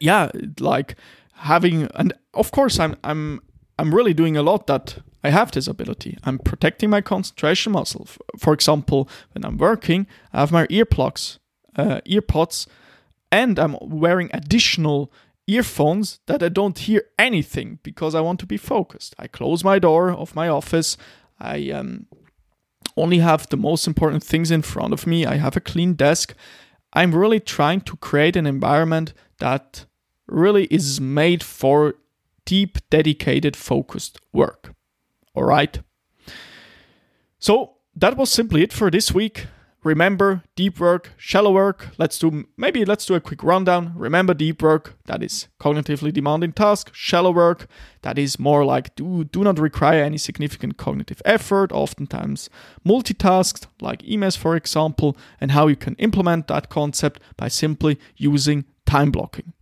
yeah, 0.00 0.30
like 0.60 0.96
having 1.34 1.88
and 1.94 2.12
of 2.34 2.50
course 2.50 2.80
I'm 2.80 2.96
I'm 3.04 3.40
I'm 3.78 3.94
really 3.94 4.14
doing 4.14 4.36
a 4.36 4.42
lot 4.42 4.66
that 4.66 4.98
I 5.24 5.30
have 5.30 5.52
this 5.52 5.68
ability. 5.68 6.18
I'm 6.24 6.38
protecting 6.38 6.90
my 6.90 7.00
concentration 7.00 7.72
muscle. 7.72 8.08
For 8.38 8.52
example, 8.52 9.08
when 9.32 9.44
I'm 9.44 9.56
working, 9.56 10.06
I 10.32 10.40
have 10.40 10.52
my 10.52 10.66
earplugs, 10.66 11.38
uh, 11.76 12.00
earpods, 12.06 12.66
and 13.30 13.58
I'm 13.58 13.76
wearing 13.80 14.30
additional 14.32 15.12
earphones 15.46 16.20
that 16.26 16.42
I 16.42 16.48
don't 16.48 16.78
hear 16.78 17.04
anything 17.18 17.78
because 17.82 18.14
I 18.14 18.20
want 18.20 18.40
to 18.40 18.46
be 18.46 18.56
focused. 18.56 19.14
I 19.18 19.26
close 19.26 19.64
my 19.64 19.78
door 19.78 20.10
of 20.10 20.34
my 20.34 20.48
office. 20.48 20.96
I 21.40 21.70
um, 21.70 22.06
only 22.96 23.18
have 23.18 23.48
the 23.48 23.56
most 23.56 23.86
important 23.86 24.22
things 24.22 24.50
in 24.50 24.62
front 24.62 24.92
of 24.92 25.06
me. 25.06 25.26
I 25.26 25.36
have 25.36 25.56
a 25.56 25.60
clean 25.60 25.94
desk. 25.94 26.34
I'm 26.92 27.14
really 27.14 27.40
trying 27.40 27.80
to 27.82 27.96
create 27.96 28.36
an 28.36 28.46
environment 28.46 29.14
that 29.38 29.86
really 30.26 30.64
is 30.66 31.00
made 31.00 31.42
for 31.42 31.94
deep, 32.44 32.78
dedicated, 32.90 33.56
focused 33.56 34.18
work. 34.32 34.74
All 35.34 35.44
right. 35.44 35.80
So 37.38 37.74
that 37.96 38.16
was 38.16 38.30
simply 38.30 38.62
it 38.62 38.72
for 38.72 38.90
this 38.90 39.12
week. 39.12 39.46
Remember 39.84 40.42
deep 40.56 40.78
work, 40.78 41.12
shallow 41.16 41.52
work. 41.52 41.88
Let's 41.98 42.18
do 42.18 42.44
maybe 42.56 42.84
let's 42.84 43.06
do 43.06 43.14
a 43.14 43.20
quick 43.20 43.42
rundown. 43.42 43.92
Remember 43.96 44.34
deep 44.34 44.62
work, 44.62 44.96
that 45.06 45.22
is 45.22 45.48
cognitively 45.60 46.12
demanding 46.12 46.52
task. 46.52 46.90
Shallow 46.94 47.32
work, 47.32 47.66
that 48.02 48.18
is 48.18 48.38
more 48.38 48.64
like 48.64 48.94
do 48.94 49.24
do 49.24 49.42
not 49.44 49.58
require 49.58 50.02
any 50.02 50.18
significant 50.18 50.76
cognitive 50.76 51.22
effort, 51.24 51.72
oftentimes 51.72 52.48
multitasked, 52.86 53.66
like 53.80 54.02
emails 54.02 54.36
for 54.36 54.56
example, 54.56 55.16
and 55.40 55.52
how 55.52 55.66
you 55.66 55.76
can 55.76 55.94
implement 55.96 56.48
that 56.48 56.68
concept 56.68 57.20
by 57.36 57.48
simply 57.48 57.98
using 58.16 58.64
time 58.86 59.10
blocking. 59.10 59.52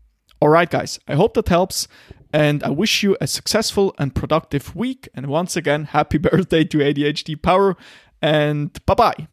All 0.41 0.49
right, 0.49 0.71
guys, 0.71 0.99
I 1.07 1.15
hope 1.15 1.35
that 1.35 1.49
helps. 1.49 1.87
And 2.33 2.63
I 2.63 2.71
wish 2.71 3.03
you 3.03 3.17
a 3.21 3.27
successful 3.27 3.95
and 3.99 4.15
productive 4.15 4.75
week. 4.77 5.09
And 5.15 5.27
once 5.27 5.57
again, 5.57 5.85
happy 5.87 6.19
birthday 6.31 6.65
to 6.65 6.79
ADHD 6.79 7.41
Power. 7.41 7.77
And 8.23 8.73
bye 8.87 8.95
bye. 8.95 9.29